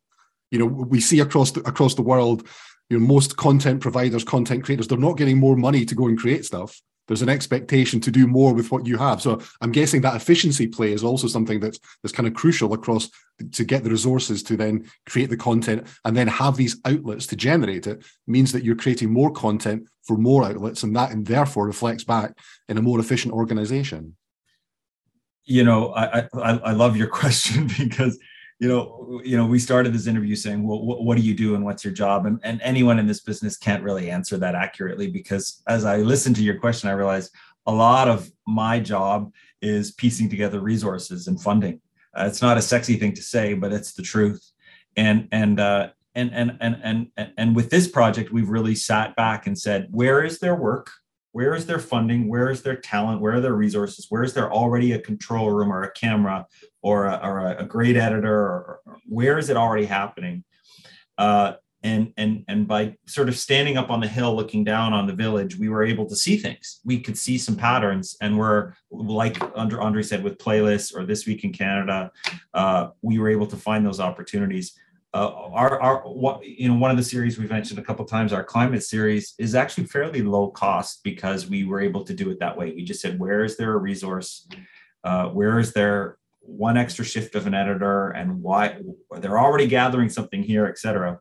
you 0.51 0.59
know 0.59 0.65
we 0.65 0.99
see 0.99 1.19
across 1.19 1.51
the, 1.51 1.61
across 1.61 1.95
the 1.95 2.01
world 2.01 2.47
you 2.89 2.99
know 2.99 3.05
most 3.05 3.37
content 3.37 3.81
providers 3.81 4.23
content 4.23 4.63
creators 4.63 4.87
they're 4.87 4.97
not 4.97 5.17
getting 5.17 5.37
more 5.37 5.55
money 5.55 5.85
to 5.85 5.95
go 5.95 6.07
and 6.07 6.17
create 6.17 6.45
stuff. 6.45 6.81
There's 7.07 7.21
an 7.21 7.29
expectation 7.29 8.01
to 8.01 8.11
do 8.11 8.27
more 8.27 8.53
with 8.53 8.69
what 8.69 8.85
you 8.85 8.97
have. 8.97 9.21
So 9.21 9.41
i'm 9.61 9.71
guessing 9.71 10.01
that 10.01 10.15
efficiency 10.15 10.67
play 10.67 10.91
is 10.91 11.03
also 11.03 11.27
something 11.27 11.59
that's 11.59 11.79
that's 12.01 12.13
kind 12.13 12.27
of 12.27 12.33
crucial 12.33 12.73
across 12.73 13.09
to 13.53 13.63
get 13.63 13.83
the 13.83 13.89
resources 13.89 14.43
to 14.43 14.57
then 14.57 14.89
create 15.07 15.29
the 15.29 15.37
content 15.37 15.87
and 16.03 16.17
then 16.17 16.27
have 16.27 16.57
these 16.57 16.79
outlets 16.85 17.27
to 17.27 17.35
generate 17.35 17.87
it 17.87 18.03
means 18.25 18.51
that 18.51 18.63
you're 18.63 18.75
creating 18.75 19.11
more 19.11 19.31
content 19.31 19.87
for 20.03 20.17
more 20.17 20.43
outlets 20.43 20.83
and 20.83 20.95
that 20.95 21.11
and 21.11 21.25
therefore 21.25 21.65
reflects 21.65 22.03
back 22.03 22.37
in 22.67 22.77
a 22.77 22.81
more 22.81 22.99
efficient 22.99 23.33
organization. 23.33 24.15
You 25.45 25.63
know 25.63 25.93
i 25.93 26.27
i, 26.33 26.51
I 26.57 26.71
love 26.71 26.97
your 26.97 27.07
question 27.21 27.69
because 27.77 28.19
you 28.59 28.67
know, 28.67 29.21
you 29.23 29.37
know, 29.37 29.45
we 29.45 29.59
started 29.59 29.93
this 29.93 30.07
interview 30.07 30.35
saying, 30.35 30.67
"Well, 30.67 30.83
what, 30.83 31.03
what 31.03 31.17
do 31.17 31.23
you 31.23 31.35
do 31.35 31.53
and 31.55 31.63
what's 31.63 31.83
your 31.83 31.93
job?" 31.93 32.25
And, 32.25 32.39
and 32.43 32.59
anyone 32.61 32.97
in 32.97 33.05
this 33.05 33.21
business 33.21 33.55
can't 33.55 33.83
really 33.83 34.09
answer 34.09 34.37
that 34.37 34.55
accurately 34.55 35.07
because, 35.07 35.61
as 35.67 35.85
I 35.85 35.97
listened 35.97 36.35
to 36.37 36.43
your 36.43 36.59
question, 36.59 36.89
I 36.89 36.93
realized 36.93 37.33
a 37.67 37.71
lot 37.71 38.07
of 38.07 38.29
my 38.47 38.79
job 38.79 39.31
is 39.61 39.91
piecing 39.91 40.29
together 40.29 40.59
resources 40.59 41.27
and 41.27 41.39
funding. 41.39 41.81
Uh, 42.17 42.25
it's 42.25 42.41
not 42.41 42.57
a 42.57 42.61
sexy 42.61 42.95
thing 42.95 43.13
to 43.13 43.21
say, 43.21 43.53
but 43.53 43.71
it's 43.71 43.93
the 43.93 44.01
truth. 44.01 44.51
And 44.95 45.27
and 45.31 45.59
uh, 45.59 45.89
and 46.15 46.31
and 46.33 46.57
and 46.59 47.11
and 47.15 47.31
and 47.37 47.55
with 47.55 47.69
this 47.69 47.87
project, 47.87 48.31
we've 48.31 48.49
really 48.49 48.73
sat 48.73 49.15
back 49.15 49.45
and 49.45 49.57
said, 49.57 49.87
"Where 49.91 50.23
is 50.23 50.39
their 50.39 50.55
work? 50.55 50.89
Where 51.37 51.53
is 51.53 51.67
their 51.67 51.77
funding? 51.77 52.27
Where 52.27 52.49
is 52.49 52.63
their 52.63 52.77
talent? 52.77 53.21
Where 53.21 53.33
are 53.33 53.39
their 53.39 53.53
resources? 53.53 54.07
Where 54.09 54.23
is 54.23 54.33
there 54.33 54.51
already 54.51 54.93
a 54.93 54.99
control 54.99 55.51
room 55.51 55.71
or 55.71 55.83
a 55.83 55.91
camera 55.91 56.47
or 56.81 57.05
a, 57.05 57.19
or 57.23 57.51
a 57.51 57.63
great 57.63 57.95
editor? 57.95 58.33
Or, 58.33 58.79
or, 58.87 58.97
where 59.05 59.37
is 59.37 59.51
it 59.51 59.55
already 59.55 59.85
happening? 59.85 60.43
Uh, 61.15 61.53
and 61.83 62.11
and 62.17 62.43
and 62.47 62.67
by 62.67 62.95
sort 63.05 63.29
of 63.29 63.37
standing 63.37 63.77
up 63.77 63.91
on 63.91 63.99
the 63.99 64.07
hill 64.07 64.35
looking 64.35 64.63
down 64.63 64.93
on 64.93 65.05
the 65.05 65.13
village 65.13 65.55
we 65.59 65.69
were 65.69 65.83
able 65.83 66.07
to 66.07 66.15
see 66.15 66.35
things 66.35 66.79
we 66.83 66.99
could 66.99 67.15
see 67.15 67.37
some 67.37 67.55
patterns 67.55 68.17
and 68.19 68.35
we're 68.35 68.73
like 68.89 69.37
under 69.55 69.79
Andree 69.79 70.01
said 70.01 70.23
with 70.23 70.39
playlists 70.39 70.91
or 70.93 71.05
this 71.05 71.27
week 71.27 71.43
in 71.43 71.53
canada 71.53 72.11
uh, 72.55 72.87
we 73.03 73.19
were 73.19 73.29
able 73.29 73.45
to 73.45 73.55
find 73.55 73.85
those 73.85 73.99
opportunities 73.99 74.73
uh, 75.13 75.31
our, 75.51 75.81
our 75.81 76.01
what, 76.01 76.45
you 76.45 76.67
know 76.67 76.75
one 76.75 76.91
of 76.91 76.97
the 76.97 77.03
series 77.03 77.39
we've 77.39 77.49
mentioned 77.49 77.79
a 77.79 77.83
couple 77.83 78.03
times 78.05 78.33
our 78.33 78.43
climate 78.43 78.83
series 78.83 79.33
is 79.39 79.55
actually 79.55 79.85
fairly 79.85 80.21
low 80.21 80.49
cost 80.49 81.01
because 81.03 81.47
we 81.47 81.63
were 81.63 81.79
able 81.79 82.03
to 82.03 82.13
do 82.13 82.29
it 82.29 82.39
that 82.39 82.57
way. 82.57 82.73
We 82.73 82.83
just 82.83 83.01
said 83.01 83.19
where 83.19 83.43
is 83.43 83.57
there 83.57 83.73
a 83.73 83.77
resource? 83.77 84.47
Uh, 85.03 85.27
where 85.29 85.59
is 85.59 85.73
there 85.73 86.17
one 86.41 86.77
extra 86.77 87.05
shift 87.05 87.35
of 87.35 87.47
an 87.47 87.53
editor? 87.53 88.09
And 88.09 88.41
why 88.41 88.79
they're 89.19 89.39
already 89.39 89.67
gathering 89.67 90.09
something 90.09 90.43
here 90.43 90.65
etc 90.65 91.19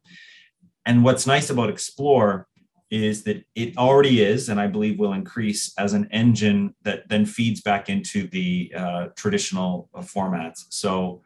and 0.86 1.02
what's 1.04 1.26
nice 1.26 1.50
about 1.50 1.68
explore 1.68 2.46
is 2.90 3.24
that 3.24 3.44
it 3.56 3.76
already 3.76 4.22
is 4.22 4.48
and 4.48 4.60
i 4.60 4.66
believe 4.66 4.98
will 4.98 5.12
increase 5.12 5.72
as 5.76 5.92
an 5.92 6.08
engine 6.12 6.74
that 6.82 7.08
then 7.08 7.26
feeds 7.26 7.60
back 7.60 7.88
into 7.88 8.28
the 8.28 8.72
uh, 8.76 9.06
traditional 9.16 9.90
uh, 9.94 10.00
formats. 10.00 10.66
So 10.70 11.22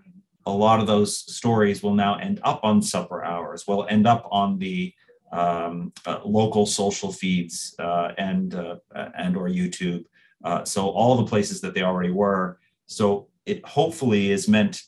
a 0.46 0.50
lot 0.50 0.80
of 0.80 0.86
those 0.86 1.16
stories 1.16 1.82
will 1.82 1.94
now 1.94 2.16
end 2.16 2.40
up 2.44 2.60
on 2.62 2.82
supper 2.82 3.24
hours, 3.24 3.66
will 3.66 3.86
end 3.88 4.06
up 4.06 4.26
on 4.30 4.58
the 4.58 4.92
um, 5.32 5.92
uh, 6.06 6.20
local 6.24 6.66
social 6.66 7.12
feeds 7.12 7.74
uh, 7.78 8.12
and 8.18 8.54
uh, 8.54 8.76
and 9.16 9.36
or 9.36 9.48
YouTube. 9.48 10.04
Uh, 10.44 10.64
so 10.64 10.88
all 10.88 11.16
the 11.16 11.26
places 11.26 11.60
that 11.60 11.74
they 11.74 11.82
already 11.82 12.10
were. 12.10 12.58
So 12.86 13.28
it 13.46 13.64
hopefully 13.66 14.30
is 14.30 14.48
meant. 14.48 14.82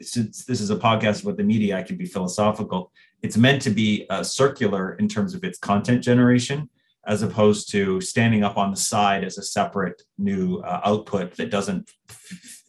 Since 0.00 0.44
this 0.44 0.60
is 0.60 0.70
a 0.70 0.76
podcast 0.76 1.22
about 1.22 1.36
the 1.36 1.44
media, 1.44 1.78
I 1.78 1.82
can 1.82 1.96
be 1.96 2.06
philosophical. 2.06 2.92
It's 3.22 3.36
meant 3.36 3.62
to 3.62 3.70
be 3.70 4.06
uh, 4.10 4.22
circular 4.22 4.94
in 4.94 5.08
terms 5.08 5.34
of 5.34 5.44
its 5.44 5.58
content 5.58 6.02
generation. 6.02 6.68
as 7.06 7.22
opposed 7.22 7.70
to 7.70 8.00
standing 8.00 8.42
up 8.42 8.56
on 8.56 8.70
the 8.70 8.76
side 8.76 9.22
as 9.24 9.38
a 9.38 9.42
separate 9.42 10.02
new 10.18 10.58
uh, 10.58 10.80
output 10.84 11.36
that 11.36 11.50
doesn't 11.50 11.90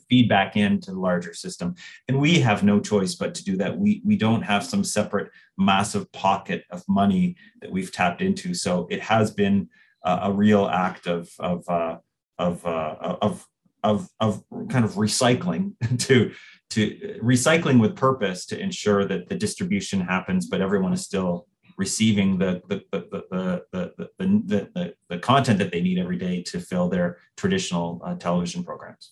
feed 0.09 0.29
back 0.29 0.55
into 0.55 0.91
the 0.91 0.99
larger 0.99 1.33
system. 1.33 1.75
And 2.07 2.19
we 2.19 2.39
have 2.39 2.63
no 2.63 2.79
choice 2.79 3.15
but 3.15 3.35
to 3.35 3.43
do 3.43 3.57
that. 3.57 3.77
We 3.77 4.01
we 4.05 4.15
don't 4.15 4.41
have 4.41 4.63
some 4.63 4.83
separate 4.83 5.31
massive 5.57 6.11
pocket 6.11 6.63
of 6.71 6.83
money 6.87 7.35
that 7.61 7.71
we've 7.71 7.91
tapped 7.91 8.21
into. 8.21 8.53
So 8.53 8.87
it 8.89 9.01
has 9.01 9.31
been 9.31 9.69
uh, 10.03 10.19
a 10.23 10.31
real 10.31 10.67
act 10.67 11.07
of 11.07 11.29
of 11.39 11.67
uh, 11.69 11.97
of, 12.37 12.65
uh, 12.65 13.15
of 13.21 13.47
of 13.83 14.09
of 14.19 14.43
kind 14.69 14.85
of 14.85 14.91
recycling 14.93 15.73
to 15.99 16.31
to 16.69 17.19
recycling 17.23 17.79
with 17.79 17.95
purpose 17.95 18.45
to 18.47 18.59
ensure 18.59 19.05
that 19.05 19.29
the 19.29 19.35
distribution 19.35 20.01
happens, 20.01 20.47
but 20.47 20.61
everyone 20.61 20.93
is 20.93 21.03
still 21.03 21.47
receiving 21.77 22.37
the 22.37 22.61
the 22.67 22.83
the 22.91 23.07
the 23.31 23.63
the, 23.71 24.09
the, 24.17 24.69
the, 24.73 24.93
the, 25.09 25.19
content 25.19 25.59
that 25.59 25.71
they 25.71 25.81
need 25.81 25.99
every 25.99 26.17
day 26.17 26.41
to 26.41 26.59
fill 26.59 26.89
their 26.89 27.17
traditional 27.35 28.01
uh, 28.03 28.15
television 28.15 28.63
programs. 28.63 29.11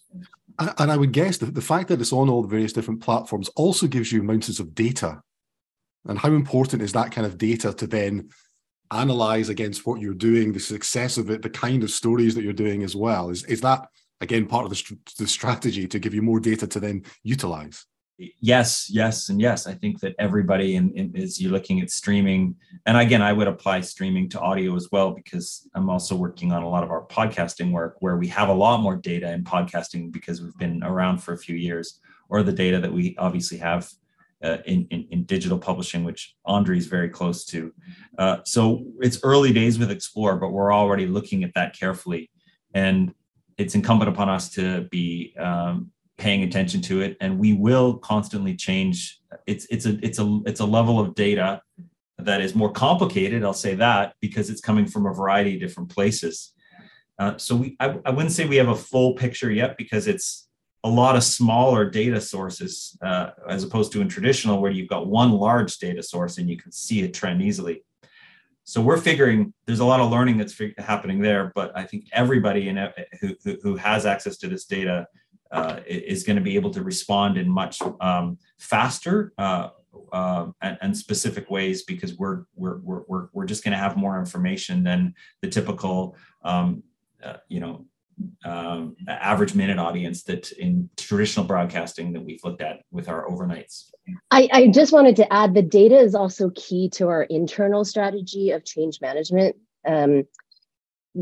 And 0.77 0.91
I 0.91 0.97
would 0.97 1.11
guess 1.11 1.37
that 1.37 1.53
the 1.53 1.61
fact 1.61 1.89
that 1.89 2.01
it's 2.01 2.13
on 2.13 2.29
all 2.29 2.41
the 2.41 2.47
various 2.47 2.73
different 2.73 3.01
platforms 3.01 3.49
also 3.49 3.87
gives 3.87 4.11
you 4.11 4.23
mountains 4.23 4.59
of 4.59 4.73
data. 4.73 5.21
And 6.07 6.17
how 6.17 6.29
important 6.29 6.81
is 6.81 6.93
that 6.93 7.11
kind 7.11 7.27
of 7.27 7.37
data 7.37 7.73
to 7.73 7.87
then 7.87 8.29
analyze 8.91 9.49
against 9.49 9.85
what 9.85 9.99
you're 9.99 10.13
doing, 10.13 10.53
the 10.53 10.59
success 10.59 11.17
of 11.17 11.29
it, 11.29 11.41
the 11.41 11.49
kind 11.49 11.83
of 11.83 11.91
stories 11.91 12.35
that 12.35 12.43
you're 12.43 12.53
doing 12.53 12.83
as 12.83 12.95
well? 12.95 13.29
Is, 13.29 13.43
is 13.45 13.61
that, 13.61 13.87
again, 14.21 14.45
part 14.45 14.65
of 14.65 14.71
the, 14.71 14.97
the 15.17 15.27
strategy 15.27 15.87
to 15.87 15.99
give 15.99 16.13
you 16.13 16.21
more 16.21 16.39
data 16.39 16.67
to 16.67 16.79
then 16.79 17.03
utilize? 17.23 17.85
Yes 18.17 18.89
yes 18.89 19.27
and 19.27 19.41
yes 19.41 19.67
i 19.67 19.73
think 19.73 19.99
that 19.99 20.15
everybody 20.19 20.77
in, 20.77 20.89
in, 20.91 21.13
is 21.15 21.41
you're 21.41 21.51
looking 21.51 21.81
at 21.81 21.89
streaming 21.89 22.55
and 22.85 22.95
again 22.95 23.21
i 23.21 23.33
would 23.33 23.47
apply 23.47 23.81
streaming 23.81 24.29
to 24.29 24.39
audio 24.39 24.73
as 24.75 24.87
well 24.89 25.11
because 25.11 25.67
i'm 25.75 25.89
also 25.89 26.15
working 26.15 26.53
on 26.53 26.63
a 26.63 26.69
lot 26.69 26.83
of 26.83 26.91
our 26.91 27.05
podcasting 27.07 27.71
work 27.71 27.97
where 27.99 28.15
we 28.15 28.27
have 28.27 28.47
a 28.47 28.53
lot 28.53 28.79
more 28.79 28.95
data 28.95 29.29
in 29.33 29.43
podcasting 29.43 30.13
because 30.13 30.41
we've 30.41 30.57
been 30.57 30.81
around 30.83 31.17
for 31.17 31.33
a 31.33 31.37
few 31.37 31.57
years 31.57 31.99
or 32.29 32.41
the 32.41 32.53
data 32.53 32.79
that 32.79 32.91
we 32.91 33.15
obviously 33.17 33.57
have 33.57 33.89
uh, 34.43 34.57
in, 34.65 34.87
in, 34.91 35.07
in, 35.11 35.23
digital 35.23 35.57
publishing, 35.57 36.03
which 36.03 36.35
Andree 36.45 36.77
is 36.77 36.85
very 36.85 37.09
close 37.09 37.45
to. 37.45 37.73
Uh, 38.17 38.37
so 38.43 38.85
it's 38.99 39.19
early 39.23 39.51
days 39.51 39.79
with 39.79 39.89
Explore, 39.89 40.35
but 40.35 40.51
we're 40.51 40.73
already 40.73 41.07
looking 41.07 41.43
at 41.43 41.53
that 41.55 41.77
carefully. 41.77 42.29
And 42.73 43.13
it's 43.57 43.75
incumbent 43.75 44.09
upon 44.09 44.29
us 44.29 44.49
to 44.51 44.81
be 44.91 45.33
um, 45.39 45.91
paying 46.17 46.43
attention 46.43 46.81
to 46.81 47.01
it 47.01 47.17
and 47.19 47.37
we 47.37 47.53
will 47.53 47.97
constantly 47.97 48.55
change. 48.55 49.19
It's 49.47 49.65
it's 49.69 49.85
a 49.85 49.97
it's 50.01 50.19
a 50.19 50.39
it's 50.45 50.59
a 50.59 50.65
level 50.65 50.99
of 50.99 51.15
data 51.15 51.61
that 52.17 52.39
is 52.39 52.55
more 52.55 52.71
complicated 52.71 53.43
i'll 53.43 53.53
say 53.53 53.75
that 53.75 54.15
because 54.21 54.49
it's 54.49 54.61
coming 54.61 54.85
from 54.85 55.05
a 55.05 55.13
variety 55.13 55.55
of 55.55 55.59
different 55.59 55.89
places. 55.89 56.53
Uh, 57.17 57.37
so 57.37 57.55
we 57.55 57.75
I, 57.79 57.97
I 58.05 58.11
wouldn't 58.11 58.31
say 58.31 58.47
we 58.47 58.57
have 58.57 58.69
a 58.69 58.75
full 58.75 59.13
picture 59.13 59.51
yet 59.51 59.77
because 59.77 60.07
it's 60.07 60.47
a 60.83 60.89
lot 60.89 61.15
of 61.15 61.23
smaller 61.23 61.89
data 61.89 62.21
sources 62.21 62.97
uh, 63.01 63.31
as 63.49 63.63
opposed 63.63 63.91
to 63.91 64.01
in 64.01 64.07
traditional 64.07 64.61
where 64.61 64.71
you've 64.71 64.87
got 64.87 65.07
one 65.07 65.31
large 65.31 65.77
data 65.79 66.03
source 66.03 66.37
and 66.37 66.49
you 66.49 66.57
can 66.57 66.71
see 66.71 67.03
a 67.03 67.09
trend 67.09 67.41
easily. 67.41 67.83
So 68.65 68.81
we're 68.81 68.97
figuring 68.97 69.53
there's 69.65 69.79
a 69.79 69.85
lot 69.85 69.99
of 69.99 70.11
learning 70.11 70.37
that's 70.37 70.59
happening 70.77 71.21
there 71.21 71.51
but 71.55 71.71
i 71.77 71.83
think 71.83 72.05
everybody 72.11 72.69
in, 72.69 72.77
who, 73.19 73.35
who, 73.43 73.57
who 73.61 73.75
has 73.75 74.05
access 74.05 74.37
to 74.37 74.47
this 74.47 74.65
data 74.65 75.07
uh, 75.51 75.79
is 75.87 76.23
going 76.23 76.35
to 76.35 76.41
be 76.41 76.55
able 76.55 76.71
to 76.71 76.83
respond 76.83 77.37
in 77.37 77.49
much 77.49 77.81
um, 78.01 78.37
faster 78.57 79.33
uh, 79.37 79.69
uh, 80.11 80.47
and, 80.61 80.77
and, 80.81 80.97
specific 80.97 81.49
ways 81.49 81.83
because 81.83 82.17
we're 82.17 82.43
we're 82.55 82.77
we're 82.79 83.27
we're 83.31 83.45
just 83.45 83.63
going 83.63 83.71
to 83.71 83.77
have 83.77 83.95
more 83.95 84.19
information 84.19 84.83
than 84.83 85.13
the 85.41 85.47
typical 85.47 86.15
um, 86.43 86.83
uh, 87.23 87.37
you 87.47 87.59
know 87.59 87.85
um, 88.43 88.95
average 89.07 89.55
minute 89.55 89.77
audience 89.77 90.23
that 90.23 90.51
in 90.53 90.89
traditional 90.97 91.45
broadcasting 91.45 92.13
that 92.13 92.21
we've 92.21 92.43
looked 92.43 92.61
at 92.61 92.81
with 92.91 93.09
our 93.09 93.27
overnights. 93.27 93.91
I, 94.31 94.49
I 94.51 94.67
just 94.67 94.93
wanted 94.93 95.15
to 95.17 95.33
add 95.33 95.53
the 95.53 95.61
data 95.61 95.97
is 95.97 96.15
also 96.15 96.51
key 96.55 96.89
to 96.91 97.07
our 97.07 97.23
internal 97.23 97.83
strategy 97.83 98.51
of 98.51 98.63
change 98.63 99.01
management 99.01 99.55
um, 99.85 100.23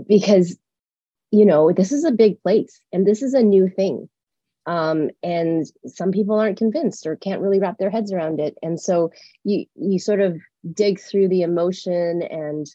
because 0.07 0.57
you 1.31 1.45
know 1.45 1.71
this 1.71 1.91
is 1.91 2.03
a 2.03 2.11
big 2.11 2.41
place 2.41 2.79
and 2.91 3.07
this 3.07 3.21
is 3.21 3.33
a 3.33 3.41
new 3.41 3.67
thing 3.67 4.07
um, 4.65 5.09
and 5.21 5.65
some 5.85 6.11
people 6.11 6.39
aren't 6.39 6.57
convinced 6.57 7.05
or 7.05 7.15
can't 7.15 7.41
really 7.41 7.59
wrap 7.59 7.77
their 7.77 7.89
heads 7.89 8.11
around 8.13 8.39
it. 8.39 8.57
And 8.61 8.79
so 8.79 9.11
you 9.43 9.65
you 9.75 9.99
sort 9.99 10.21
of 10.21 10.37
dig 10.73 10.99
through 10.99 11.27
the 11.27 11.41
emotion 11.41 12.21
and 12.23 12.67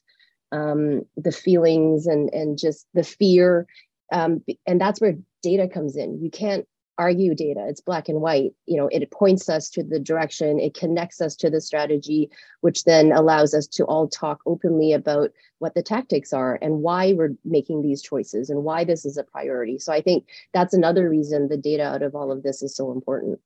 um, 0.53 1.03
the 1.17 1.33
feelings 1.33 2.07
and 2.07 2.31
and 2.33 2.59
just 2.59 2.87
the 2.95 3.05
fear 3.05 3.67
um, 4.13 4.43
and 4.67 4.81
that's 4.81 5.01
where 5.01 5.15
data 5.43 5.69
comes 5.69 5.97
in. 5.97 6.23
You 6.23 6.31
can't 6.31 6.67
argue 6.99 7.35
data 7.35 7.65
it's 7.69 7.81
black 7.81 8.09
and 8.09 8.21
white 8.21 8.53
you 8.67 8.77
know 8.77 8.89
it 8.89 9.09
points 9.11 9.49
us 9.49 9.71
to 9.71 9.83
the 9.85 10.01
direction 10.01 10.59
it 10.59 10.75
connects 10.75 11.21
us 11.21 11.37
to 11.37 11.49
the 11.49 11.61
strategy 11.61 12.29
which 12.61 12.85
then 12.85 13.13
allows 13.13 13.55
us 13.55 13.67
to 13.69 13.85
all 13.85 14.09
talk 14.09 14.41
openly 14.47 14.93
about 14.93 15.31
what 15.61 15.75
the 15.75 15.83
tactics 15.83 16.33
are 16.33 16.59
and 16.61 16.83
why 16.83 17.13
we're 17.13 17.35
making 17.45 17.83
these 17.83 18.03
choices 18.03 18.51
and 18.51 18.65
why 18.65 18.85
this 18.85 19.05
is 19.05 19.17
a 19.17 19.25
priority. 19.25 19.79
So 19.79 19.93
i 19.93 20.01
think 20.01 20.27
that's 20.53 20.75
another 20.75 21.09
reason 21.09 21.49
the 21.49 21.57
data 21.57 21.85
out 21.85 22.03
of 22.03 22.15
all 22.15 22.33
of 22.33 22.43
this 22.43 22.63
is 22.63 22.75
so 22.75 22.93
important 22.93 23.39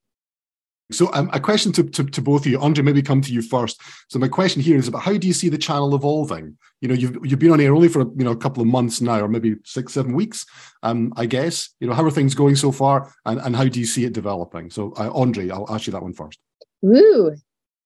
so 0.93 1.11
um, 1.13 1.31
a 1.33 1.41
question 1.41 1.73
to, 1.73 1.83
to, 1.83 2.05
to, 2.05 2.23
both 2.23 2.43
of 2.43 2.47
you, 2.47 2.59
Andree, 2.59 2.85
maybe 2.85 3.03
come 3.03 3.21
to 3.23 3.33
you 3.33 3.43
first. 3.43 3.81
So 4.09 4.19
my 4.19 4.29
question 4.29 4.63
here 4.63 4.77
is 4.77 4.89
about 4.89 5.03
how 5.03 5.17
do 5.17 5.27
you 5.27 5.33
see 5.33 5.49
the 5.49 5.59
channel 5.59 5.95
evolving? 5.95 6.57
You 6.81 6.89
know, 6.89 6.95
you've 6.95 7.17
you've 7.25 7.39
been 7.39 7.53
on 7.53 7.61
air 7.61 7.75
only 7.75 7.89
for 7.89 8.01
you 8.01 8.25
know 8.25 8.33
a 8.33 8.37
couple 8.37 8.61
of 8.61 8.69
months 8.69 9.01
now, 9.01 9.21
or 9.21 9.29
maybe 9.29 9.57
six, 9.65 9.93
seven 9.93 10.15
weeks, 10.15 10.47
um, 10.83 11.13
I 11.17 11.27
guess. 11.27 11.71
You 11.81 11.89
know, 11.89 11.95
how 11.95 12.05
are 12.05 12.11
things 12.11 12.35
going 12.35 12.57
so 12.57 12.73
far, 12.73 13.13
and, 13.25 13.41
and 13.41 13.57
how 13.57 13.65
do 13.65 13.81
you 13.81 13.87
see 13.87 14.05
it 14.05 14.13
developing? 14.13 14.71
So, 14.71 14.93
uh, 14.93 15.11
Andree, 15.11 15.51
I'll 15.51 15.73
ask 15.73 15.87
you 15.87 15.93
that 15.93 16.03
one 16.03 16.13
first. 16.13 16.39
Ooh, 16.85 17.35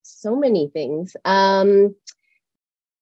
so 0.03 0.37
many 0.37 0.69
things. 0.69 1.16
Um, 1.25 1.95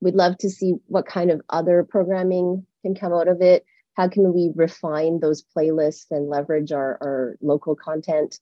we'd 0.01 0.15
love 0.15 0.39
to 0.39 0.51
see 0.51 0.75
what 0.87 1.07
kind 1.07 1.31
of 1.31 1.41
other 1.49 1.85
programming 1.85 2.67
can 2.83 2.95
come 2.95 3.13
out 3.13 3.29
of 3.29 3.41
it. 3.41 3.65
How 3.97 4.09
can 4.09 4.33
we 4.33 4.51
refine 4.55 5.21
those 5.21 5.45
playlists 5.57 6.07
and 6.11 6.29
leverage 6.29 6.73
our, 6.73 6.99
our 7.01 7.37
local 7.41 7.77
content? 7.77 8.39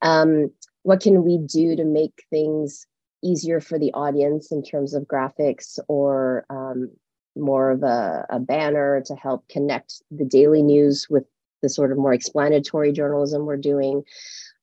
Um, 0.00 0.52
what 0.82 1.00
can 1.00 1.24
we 1.24 1.38
do 1.38 1.76
to 1.76 1.84
make 1.84 2.24
things 2.30 2.86
easier 3.22 3.60
for 3.60 3.78
the 3.78 3.92
audience 3.92 4.50
in 4.50 4.62
terms 4.62 4.94
of 4.94 5.04
graphics 5.04 5.78
or 5.88 6.44
um, 6.50 6.90
more 7.36 7.70
of 7.70 7.82
a, 7.82 8.26
a, 8.30 8.40
banner 8.40 9.00
to 9.06 9.14
help 9.14 9.46
connect 9.48 10.02
the 10.10 10.24
daily 10.24 10.62
news 10.62 11.06
with 11.08 11.24
the 11.62 11.68
sort 11.68 11.92
of 11.92 11.98
more 11.98 12.12
explanatory 12.12 12.92
journalism 12.92 13.46
we're 13.46 13.56
doing. 13.56 14.02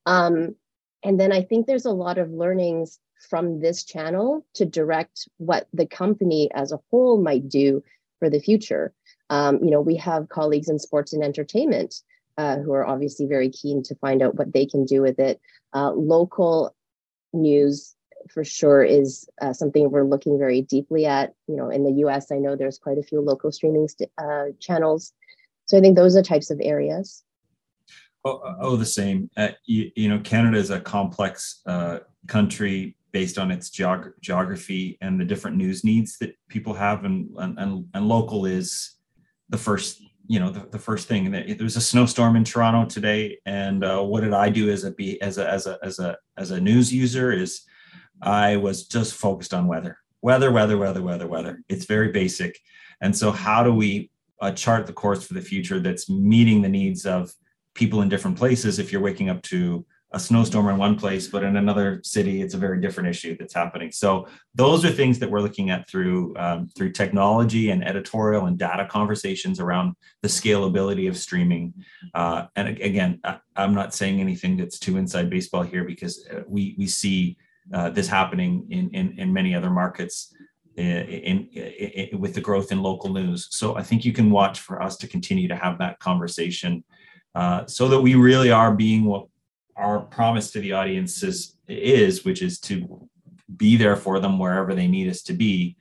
Um, 0.05 0.55
and 1.03 1.19
then 1.19 1.31
I 1.31 1.41
think 1.41 1.65
there's 1.65 1.85
a 1.85 1.91
lot 1.91 2.17
of 2.17 2.29
learnings 2.31 2.99
from 3.29 3.59
this 3.59 3.83
channel 3.83 4.45
to 4.55 4.65
direct 4.65 5.27
what 5.37 5.67
the 5.73 5.85
company 5.85 6.49
as 6.53 6.71
a 6.71 6.79
whole 6.89 7.21
might 7.21 7.47
do 7.47 7.81
for 8.19 8.29
the 8.29 8.39
future. 8.39 8.93
Um, 9.29 9.63
you 9.63 9.71
know, 9.71 9.81
we 9.81 9.95
have 9.97 10.29
colleagues 10.29 10.69
in 10.69 10.79
sports 10.79 11.13
and 11.13 11.23
entertainment 11.23 12.01
uh, 12.39 12.57
who 12.59 12.71
are 12.71 12.87
obviously 12.87 13.25
very 13.25 13.49
keen 13.49 13.83
to 13.83 13.93
find 13.95 14.21
out 14.21 14.35
what 14.35 14.53
they 14.53 14.65
can 14.65 14.85
do 14.85 15.01
with 15.01 15.19
it. 15.19 15.41
Uh, 15.73 15.91
local 15.91 16.73
news 17.33 17.95
for 18.29 18.45
sure 18.45 18.81
is 18.81 19.27
uh, 19.41 19.51
something 19.51 19.91
we're 19.91 20.05
looking 20.05 20.39
very 20.39 20.61
deeply 20.61 21.05
at. 21.05 21.33
You 21.47 21.57
know, 21.57 21.69
in 21.69 21.83
the 21.83 21.91
U.S., 22.03 22.31
I 22.31 22.37
know 22.37 22.55
there's 22.55 22.77
quite 22.77 22.97
a 22.97 23.03
few 23.03 23.19
local 23.19 23.51
streaming 23.51 23.89
st- 23.89 24.09
uh, 24.17 24.45
channels, 24.61 25.11
so 25.65 25.77
I 25.77 25.81
think 25.81 25.97
those 25.97 26.15
are 26.15 26.23
types 26.23 26.49
of 26.49 26.61
areas. 26.63 27.25
Oh, 28.23 28.41
oh 28.61 28.77
the 28.77 28.85
same. 28.85 29.29
Uh, 29.35 29.49
you, 29.65 29.91
you, 29.97 30.07
know, 30.07 30.19
Canada 30.19 30.57
is 30.57 30.69
a 30.69 30.79
complex 30.79 31.61
country 32.27 32.95
based 33.11 33.37
on 33.37 33.51
its 33.51 33.69
geog- 33.69 34.13
geography 34.21 34.97
and 35.01 35.19
the 35.19 35.25
different 35.25 35.57
news 35.57 35.83
needs 35.83 36.17
that 36.19 36.37
people 36.47 36.73
have, 36.73 37.03
and 37.03 37.29
and, 37.37 37.85
and 37.93 38.07
local 38.07 38.45
is 38.45 38.95
the 39.49 39.57
first 39.57 40.01
you 40.29 40.39
know 40.39 40.49
the, 40.49 40.65
the 40.71 40.79
first 40.79 41.09
thing 41.09 41.31
that 41.31 41.47
there 41.47 41.63
was 41.63 41.75
a 41.75 41.81
snowstorm 41.81 42.37
in 42.37 42.45
toronto 42.45 42.85
today 42.85 43.37
and 43.45 43.83
uh, 43.83 44.01
what 44.01 44.21
did 44.21 44.33
i 44.33 44.47
do 44.47 44.69
as 44.69 44.85
a 44.85 44.91
be 44.91 45.21
as 45.21 45.37
a 45.37 45.51
as 45.51 45.67
a 45.67 45.77
as 45.83 45.99
a 45.99 46.15
as 46.37 46.51
a 46.51 46.61
news 46.61 46.93
user 46.93 47.33
is 47.33 47.63
i 48.21 48.55
was 48.55 48.87
just 48.87 49.13
focused 49.13 49.53
on 49.53 49.67
weather. 49.67 49.97
Weather 50.21 50.51
weather 50.51 50.77
weather 50.77 51.01
weather 51.01 51.27
weather. 51.27 51.63
It's 51.69 51.85
very 51.85 52.11
basic. 52.11 52.59
And 53.01 53.15
so 53.15 53.31
how 53.31 53.63
do 53.63 53.73
we 53.73 54.11
uh, 54.41 54.51
chart 54.51 54.85
the 54.85 54.93
course 54.93 55.25
for 55.25 55.33
the 55.33 55.41
future 55.41 55.79
that's 55.79 56.09
meeting 56.09 56.61
the 56.61 56.69
needs 56.69 57.05
of 57.05 57.31
people 57.73 58.01
in 58.01 58.09
different 58.09 58.37
places 58.37 58.79
if 58.79 58.91
you're 58.91 59.01
waking 59.01 59.29
up 59.29 59.41
to 59.43 59.85
a 60.11 60.19
snowstorm 60.19 60.67
in 60.69 60.77
one 60.77 60.97
place, 60.97 61.27
but 61.27 61.43
in 61.43 61.55
another 61.55 62.01
city, 62.03 62.41
it's 62.41 62.55
a 62.55 62.57
very 62.57 62.81
different 62.81 63.09
issue 63.09 63.37
that's 63.37 63.53
happening. 63.53 63.91
So 63.91 64.27
those 64.55 64.83
are 64.83 64.89
things 64.89 65.19
that 65.19 65.29
we're 65.29 65.41
looking 65.41 65.69
at 65.69 65.87
through 65.87 66.35
um, 66.37 66.67
through 66.75 66.93
technology 66.93 67.69
and 67.69 67.87
editorial 67.87 68.47
and 68.47 68.57
data 68.57 68.87
conversations 68.87 69.59
around 69.59 69.95
the 70.23 70.27
scalability 70.27 71.07
of 71.07 71.15
streaming. 71.15 71.73
Uh, 72.15 72.45
and 72.55 72.67
again, 72.67 73.19
I, 73.23 73.39
am 73.55 73.75
not 73.75 73.93
saying 73.93 74.19
anything 74.19 74.57
that's 74.57 74.79
too 74.79 74.97
inside 74.97 75.29
baseball 75.29 75.61
here 75.61 75.83
because 75.83 76.27
uh, 76.27 76.41
we 76.47 76.75
we 76.77 76.87
see 76.87 77.37
uh, 77.71 77.91
this 77.91 78.07
happening 78.07 78.65
in, 78.71 78.89
in 78.89 79.19
in 79.19 79.33
many 79.33 79.53
other 79.53 79.69
markets. 79.69 80.33
in, 80.75 80.85
in, 80.85 81.37
in, 81.47 82.19
with 82.21 82.33
the 82.33 82.41
growth 82.41 82.71
in 82.71 82.81
local 82.81 83.11
news. 83.11 83.47
So 83.51 83.75
I 83.75 83.83
think 83.83 84.05
you 84.05 84.13
can 84.13 84.31
watch 84.31 84.61
for 84.61 84.81
us 84.81 84.95
to 84.97 85.07
continue 85.07 85.47
to 85.49 85.55
have 85.55 85.77
that 85.79 85.99
conversation 85.99 86.83
uh, 87.35 87.65
so 87.67 87.87
that 87.89 88.01
we 88.01 88.15
really 88.15 88.51
are 88.51 88.73
being 88.73 89.05
what 89.05 89.28
our 89.79 90.01
promise 90.01 90.51
to 90.51 90.59
the 90.59 90.73
audience 90.73 91.23
is, 91.23 91.55
is 91.67 92.25
which 92.25 92.41
is 92.41 92.59
to 92.59 93.09
be 93.55 93.77
there 93.77 93.95
for 93.95 94.19
them 94.19 94.37
wherever 94.37 94.75
they 94.75 94.87
need 94.87 95.09
us 95.09 95.21
to 95.23 95.33
be. 95.33 95.77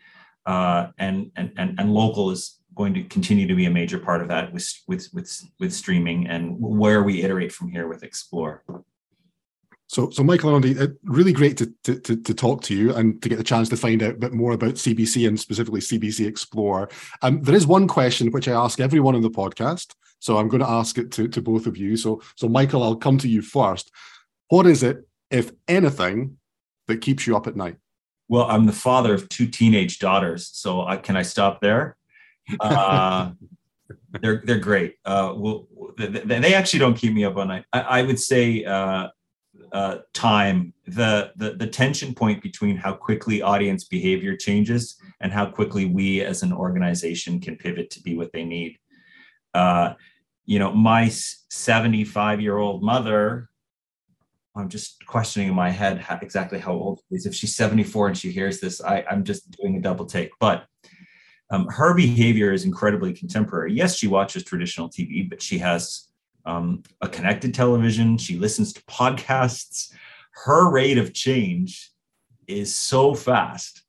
Uh, 0.47 0.89
and, 0.99 1.31
and, 1.37 1.53
and, 1.57 1.79
and 1.79 1.93
local 1.93 2.31
is 2.31 2.61
going 2.75 2.95
to 2.95 3.03
continue 3.05 3.47
to 3.47 3.55
be 3.55 3.67
a 3.67 3.71
major 3.71 3.99
part 3.99 4.23
of 4.23 4.29
that 4.29 4.53
with, 4.53 4.73
with, 4.87 5.09
with, 5.13 5.31
with 5.59 5.73
streaming 5.73 6.27
and 6.29 6.57
where 6.59 7.03
we 7.03 7.23
iterate 7.23 7.53
from 7.53 7.69
here 7.69 7.89
with 7.89 8.03
Explore. 8.03 8.63
So, 9.89 10.11
so 10.11 10.23
Michael 10.23 10.55
and 10.55 10.65
Andy, 10.65 10.79
uh, 10.79 10.89
really 11.03 11.33
great 11.33 11.57
to, 11.57 11.73
to, 11.85 11.99
to, 12.01 12.17
to, 12.17 12.35
talk 12.35 12.63
to 12.65 12.75
you 12.75 12.95
and 12.95 13.21
to 13.23 13.29
get 13.29 13.39
the 13.39 13.45
chance 13.45 13.71
to 13.71 13.77
find 13.77 14.03
out 14.03 14.15
a 14.15 14.19
bit 14.19 14.35
more 14.35 14.53
about 14.53 14.75
CBC 14.75 15.27
and 15.27 15.41
specifically 15.41 15.81
CBC 15.81 16.27
Explore. 16.27 16.91
Um, 17.23 17.43
there 17.43 17.55
is 17.55 17.67
one 17.67 17.89
question 17.89 18.31
which 18.31 18.49
I 18.49 18.53
ask 18.53 18.81
everyone 18.81 19.15
on 19.15 19.23
the 19.23 19.31
podcast, 19.31 19.95
so 20.19 20.39
I'm 20.39 20.49
going 20.49 20.63
to 20.63 20.69
ask 20.69 20.99
it 20.99 21.11
to, 21.13 21.29
to 21.29 21.41
both 21.41 21.67
of 21.67 21.77
you. 21.77 21.97
So, 21.97 22.23
so 22.37 22.49
Michael, 22.49 22.83
I'll 22.83 22.97
come 22.97 23.19
to 23.19 23.29
you 23.29 23.43
first. 23.43 23.91
What 24.49 24.67
is 24.67 24.83
it, 24.83 25.07
if 25.31 25.53
anything, 25.67 26.39
that 26.87 27.01
keeps 27.01 27.27
you 27.27 27.37
up 27.37 27.47
at 27.47 27.57
night? 27.57 27.77
Well, 28.29 28.45
I'm 28.45 28.67
the 28.67 28.73
father 28.73 29.15
of 29.15 29.29
two 29.29 29.47
teenage 29.47 29.99
daughters, 29.99 30.51
so 30.53 30.85
I, 30.85 30.97
can 30.97 31.17
I 31.17 31.23
stop 31.23 31.61
there? 31.61 31.97
Uh, 32.61 33.31
they're 34.21 34.43
they're 34.45 34.59
great. 34.59 34.97
Uh, 35.05 35.35
well, 35.37 35.67
they, 35.97 36.07
they, 36.09 36.55
actually 36.55 36.81
don't 36.81 36.97
keep 36.97 37.15
me 37.15 37.25
up 37.25 37.37
all 37.37 37.47
night. 37.47 37.65
I, 37.73 37.81
I 37.81 38.03
would 38.03 38.19
say 38.19 38.65
uh, 38.65 39.09
uh, 39.73 39.99
time, 40.13 40.75
the, 40.87 41.33
the 41.37 41.53
the 41.53 41.67
tension 41.67 42.15
point 42.15 42.43
between 42.43 42.77
how 42.77 42.93
quickly 42.93 43.41
audience 43.41 43.85
behavior 43.85 44.37
changes 44.37 44.97
and 45.21 45.33
how 45.33 45.47
quickly 45.47 45.87
we 45.87 46.21
as 46.21 46.43
an 46.43 46.53
organization 46.53 47.41
can 47.41 47.57
pivot 47.57 47.91
to 47.91 48.01
be 48.03 48.17
what 48.17 48.33
they 48.33 48.45
need. 48.45 48.79
Uh, 49.55 49.95
you 50.47 50.59
know, 50.59 50.73
my 50.73 51.09
75 51.09 52.41
year 52.41 52.57
old 52.57 52.83
mother, 52.83 53.51
I'm 54.57 54.69
just 54.69 55.05
questioning 55.07 55.49
in 55.49 55.55
my 55.55 55.71
head 55.71 55.99
how, 56.01 56.19
exactly 56.21 56.59
how 56.59 56.73
old 56.73 57.01
is. 57.11 57.27
If 57.27 57.35
she's 57.35 57.55
74 57.55 58.09
and 58.09 58.19
she 58.19 58.33
hears 58.33 58.61
this, 58.61 58.81
I, 58.81 59.05
I'm 59.11 59.25
just 59.25 59.51
doing 59.53 59.77
a 59.77 59.81
double 59.81 60.07
take. 60.07 60.31
But 60.41 60.67
um, 61.51 61.67
her 61.69 61.95
behavior 61.95 62.53
is 62.53 62.65
incredibly 62.65 63.13
contemporary. 63.13 63.73
Yes, 63.73 63.97
she 63.97 64.07
watches 64.07 64.45
traditional 64.45 64.89
TV, 64.89 65.29
but 65.29 65.41
she 65.41 65.59
has 65.59 66.09
um, 66.45 66.83
a 67.01 67.09
connected 67.09 67.55
television. 67.55 68.19
She 68.19 68.39
listens 68.39 68.73
to 68.73 68.83
podcasts. 68.83 69.93
Her 70.45 70.71
rate 70.71 70.99
of 70.99 71.13
change 71.13 71.91
is 72.47 72.75
so 72.75 73.15
fast. 73.15 73.83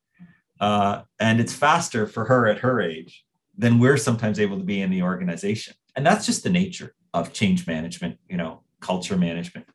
Uh, 0.60 1.04
and 1.20 1.40
it's 1.40 1.54
faster 1.54 2.06
for 2.06 2.26
her 2.26 2.48
at 2.48 2.60
her 2.60 2.82
age 2.82 3.26
than 3.60 3.78
we're 3.78 3.98
sometimes 3.98 4.40
able 4.40 4.58
to 4.58 4.64
be 4.64 4.82
in 4.82 4.90
the 4.90 5.04
organization. 5.04 5.76
And 5.96 6.06
that's 6.06 6.26
just 6.26 6.44
the 6.44 6.50
nature 6.50 6.96
of 7.14 7.34
change 7.34 7.68
management, 7.68 8.18
you 8.30 8.38
know, 8.38 8.64
culture 8.80 9.18
management. 9.18 9.68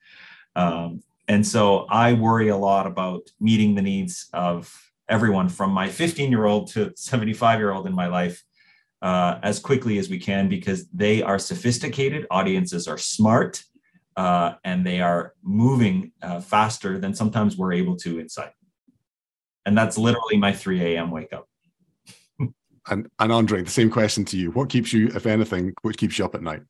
Um, 0.56 1.02
and 1.28 1.46
so 1.46 1.86
I 1.90 2.14
worry 2.14 2.48
a 2.48 2.56
lot 2.56 2.86
about 2.86 3.28
meeting 3.38 3.74
the 3.74 3.82
needs 3.82 4.28
of 4.32 4.74
everyone 5.08 5.50
from 5.50 5.70
my 5.70 5.88
15 5.90 6.30
year 6.30 6.46
old 6.46 6.70
to 6.72 6.92
75 6.96 7.58
year 7.58 7.72
old 7.72 7.86
in 7.86 7.94
my 7.94 8.06
life 8.06 8.42
uh, 9.02 9.38
as 9.42 9.58
quickly 9.58 9.98
as 9.98 10.08
we 10.08 10.18
can 10.18 10.48
because 10.48 10.88
they 10.88 11.22
are 11.22 11.38
sophisticated, 11.38 12.26
audiences 12.30 12.88
are 12.88 12.96
smart, 12.96 13.62
uh, 14.16 14.54
and 14.64 14.86
they 14.86 15.02
are 15.02 15.34
moving 15.42 16.10
uh, 16.22 16.40
faster 16.40 16.98
than 16.98 17.12
sometimes 17.12 17.58
we're 17.58 17.74
able 17.74 17.96
to 17.96 18.18
inside. 18.18 18.52
And 19.66 19.76
that's 19.76 19.98
literally 19.98 20.38
my 20.38 20.54
3 20.54 20.80
a.m. 20.80 21.10
wake 21.10 21.34
up. 21.34 21.48
And, 22.88 23.08
and 23.18 23.32
Andree, 23.32 23.62
the 23.62 23.70
same 23.70 23.90
question 23.90 24.24
to 24.26 24.36
you. 24.36 24.50
What 24.50 24.68
keeps 24.68 24.92
you, 24.92 25.08
if 25.08 25.26
anything, 25.26 25.72
what 25.82 25.96
keeps 25.96 26.18
you 26.18 26.24
up 26.24 26.34
at 26.34 26.42
night? 26.42 26.62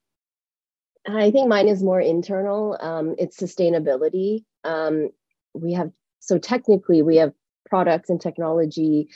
I 1.07 1.31
think 1.31 1.49
mine 1.49 1.69
is 1.69 1.83
more 1.83 2.01
internal. 2.01 2.79
Um, 2.81 3.15
it's 3.19 3.37
sustainability. 3.37 4.45
Um, 4.63 5.11
we 5.53 5.73
have, 5.75 5.91
so 6.21 6.39
technically, 6.39 7.03
we 7.03 7.17
have 7.17 7.33
products 7.69 8.11
and 8.11 8.21
technology 8.21 9.09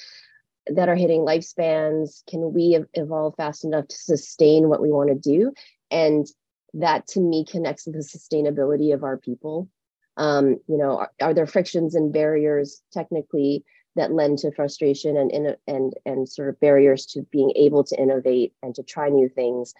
that 0.66 0.88
are 0.88 0.96
hitting 0.96 1.20
lifespans 1.20 2.22
can 2.26 2.52
we 2.52 2.78
evolve 2.94 3.34
fast 3.36 3.64
enough 3.64 3.88
to 3.88 3.96
sustain 3.96 4.68
what 4.68 4.82
we 4.82 4.90
want 4.90 5.08
to 5.08 5.14
do 5.14 5.52
and 5.90 6.26
that 6.74 7.06
to 7.06 7.20
me 7.20 7.44
connects 7.44 7.84
to 7.84 7.90
the 7.90 7.98
sustainability 7.98 8.92
of 8.92 9.02
our 9.02 9.16
people 9.16 9.68
um, 10.16 10.58
you 10.68 10.76
know 10.76 10.98
are, 10.98 11.10
are, 11.22 11.34
there 11.34 11.46
frictions 11.46 11.94
and 11.94 12.12
barriers 12.12 12.82
technically 12.92 13.64
that 13.98 14.12
lend 14.12 14.38
to 14.38 14.52
frustration 14.52 15.16
and 15.16 15.56
and 15.66 15.94
and 16.06 16.28
sort 16.28 16.48
of 16.48 16.60
barriers 16.60 17.06
to 17.06 17.22
being 17.30 17.52
able 17.56 17.84
to 17.84 18.00
innovate 18.00 18.52
and 18.62 18.74
to 18.74 18.82
try 18.82 19.08
new 19.08 19.28
things 19.28 19.74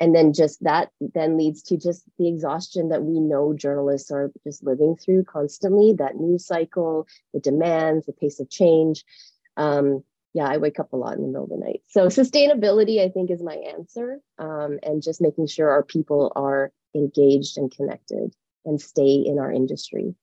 and 0.00 0.14
then 0.14 0.32
just 0.32 0.62
that 0.64 0.90
then 1.14 1.36
leads 1.36 1.62
to 1.62 1.76
just 1.76 2.04
the 2.18 2.28
exhaustion 2.28 2.88
that 2.88 3.04
we 3.04 3.20
know 3.20 3.54
journalists 3.54 4.10
are 4.10 4.32
just 4.44 4.64
living 4.64 4.96
through 4.96 5.24
constantly 5.24 5.92
that 5.92 6.16
news 6.16 6.46
cycle 6.46 7.06
the 7.34 7.40
demands 7.40 8.06
the 8.06 8.12
pace 8.12 8.40
of 8.40 8.48
change 8.48 9.04
um, 9.56 10.02
yeah, 10.34 10.46
I 10.46 10.56
wake 10.56 10.80
up 10.80 10.92
a 10.92 10.96
lot 10.96 11.16
in 11.16 11.22
the 11.22 11.28
middle 11.28 11.44
of 11.44 11.50
the 11.50 11.56
night. 11.56 11.82
So 11.88 12.06
sustainability, 12.06 13.04
I 13.04 13.10
think, 13.10 13.30
is 13.30 13.42
my 13.42 13.54
answer, 13.54 14.18
um, 14.38 14.78
and 14.82 15.02
just 15.02 15.20
making 15.20 15.46
sure 15.46 15.70
our 15.70 15.82
people 15.82 16.32
are 16.34 16.72
engaged 16.94 17.58
and 17.58 17.70
connected 17.70 18.34
and 18.64 18.80
stay 18.80 19.14
in 19.14 19.38
our 19.38 19.52
industry. 19.52 20.14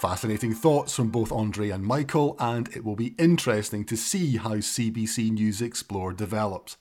Fascinating 0.00 0.54
thoughts 0.54 0.96
from 0.96 1.10
both 1.10 1.30
Andree 1.30 1.74
and 1.74 1.84
Michael, 1.84 2.34
and 2.38 2.74
it 2.74 2.86
will 2.86 2.96
be 2.96 3.14
interesting 3.18 3.84
to 3.84 3.98
see 3.98 4.38
how 4.38 4.54
CBC 4.54 5.30
News 5.30 5.60
Explore 5.60 6.14
develops. 6.14 6.78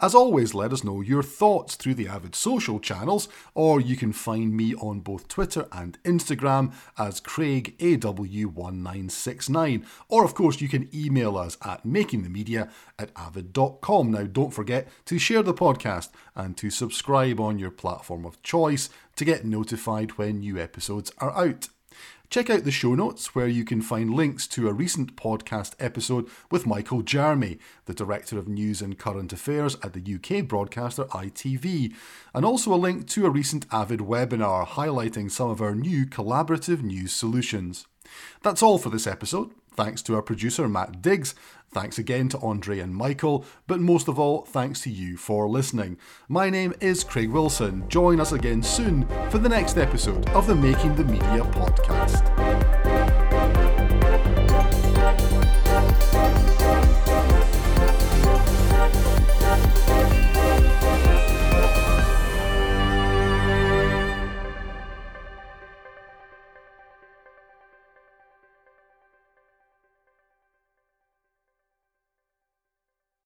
As 0.00 0.14
always, 0.14 0.54
let 0.54 0.72
us 0.72 0.82
know 0.82 1.02
your 1.02 1.22
thoughts 1.22 1.74
through 1.74 1.96
the 1.96 2.08
Avid 2.08 2.34
social 2.34 2.80
channels, 2.80 3.28
or 3.54 3.78
you 3.78 3.94
can 3.94 4.14
find 4.14 4.56
me 4.56 4.74
on 4.76 5.00
both 5.00 5.28
Twitter 5.28 5.68
and 5.70 6.02
Instagram 6.04 6.72
as 6.96 7.20
CraigAW1969. 7.20 9.84
Or, 10.08 10.24
of 10.24 10.34
course, 10.34 10.62
you 10.62 10.70
can 10.70 10.88
email 10.94 11.36
us 11.36 11.58
at 11.62 11.84
makingthemedia 11.84 12.70
at 12.98 13.10
avid.com. 13.14 14.12
Now, 14.12 14.24
don't 14.24 14.54
forget 14.54 14.88
to 15.04 15.18
share 15.18 15.42
the 15.42 15.52
podcast 15.52 16.08
and 16.34 16.56
to 16.56 16.70
subscribe 16.70 17.38
on 17.38 17.58
your 17.58 17.70
platform 17.70 18.24
of 18.24 18.42
choice 18.42 18.88
to 19.16 19.26
get 19.26 19.44
notified 19.44 20.12
when 20.12 20.38
new 20.38 20.58
episodes 20.58 21.12
are 21.18 21.36
out. 21.36 21.68
Check 22.32 22.48
out 22.48 22.64
the 22.64 22.70
show 22.70 22.94
notes 22.94 23.34
where 23.34 23.46
you 23.46 23.62
can 23.62 23.82
find 23.82 24.14
links 24.14 24.46
to 24.46 24.66
a 24.66 24.72
recent 24.72 25.16
podcast 25.16 25.74
episode 25.78 26.30
with 26.50 26.66
Michael 26.66 27.02
Jeremy, 27.02 27.58
the 27.84 27.92
Director 27.92 28.38
of 28.38 28.48
News 28.48 28.80
and 28.80 28.98
Current 28.98 29.34
Affairs 29.34 29.76
at 29.82 29.92
the 29.92 30.14
UK 30.14 30.48
broadcaster 30.48 31.04
ITV, 31.04 31.92
and 32.32 32.46
also 32.46 32.72
a 32.72 32.76
link 32.76 33.06
to 33.08 33.26
a 33.26 33.30
recent 33.30 33.66
Avid 33.70 34.00
webinar 34.00 34.66
highlighting 34.66 35.30
some 35.30 35.50
of 35.50 35.60
our 35.60 35.74
new 35.74 36.06
collaborative 36.06 36.80
news 36.82 37.12
solutions. 37.12 37.86
That's 38.40 38.62
all 38.62 38.78
for 38.78 38.88
this 38.88 39.06
episode. 39.06 39.50
Thanks 39.74 40.02
to 40.02 40.14
our 40.14 40.22
producer 40.22 40.68
Matt 40.68 41.02
Diggs. 41.02 41.34
Thanks 41.72 41.98
again 41.98 42.28
to 42.28 42.38
Andree 42.38 42.82
and 42.82 42.94
Michael, 42.94 43.46
but 43.66 43.80
most 43.80 44.06
of 44.06 44.18
all, 44.18 44.42
thanks 44.42 44.82
to 44.82 44.90
you 44.90 45.16
for 45.16 45.48
listening. 45.48 45.96
My 46.28 46.50
name 46.50 46.74
is 46.80 47.02
Craig 47.02 47.30
Wilson. 47.30 47.88
Join 47.88 48.20
us 48.20 48.32
again 48.32 48.62
soon 48.62 49.06
for 49.30 49.38
the 49.38 49.48
next 49.48 49.78
episode 49.78 50.28
of 50.30 50.46
the 50.46 50.54
Making 50.54 50.94
the 50.96 51.04
Media 51.04 51.40
podcast. 51.52 53.01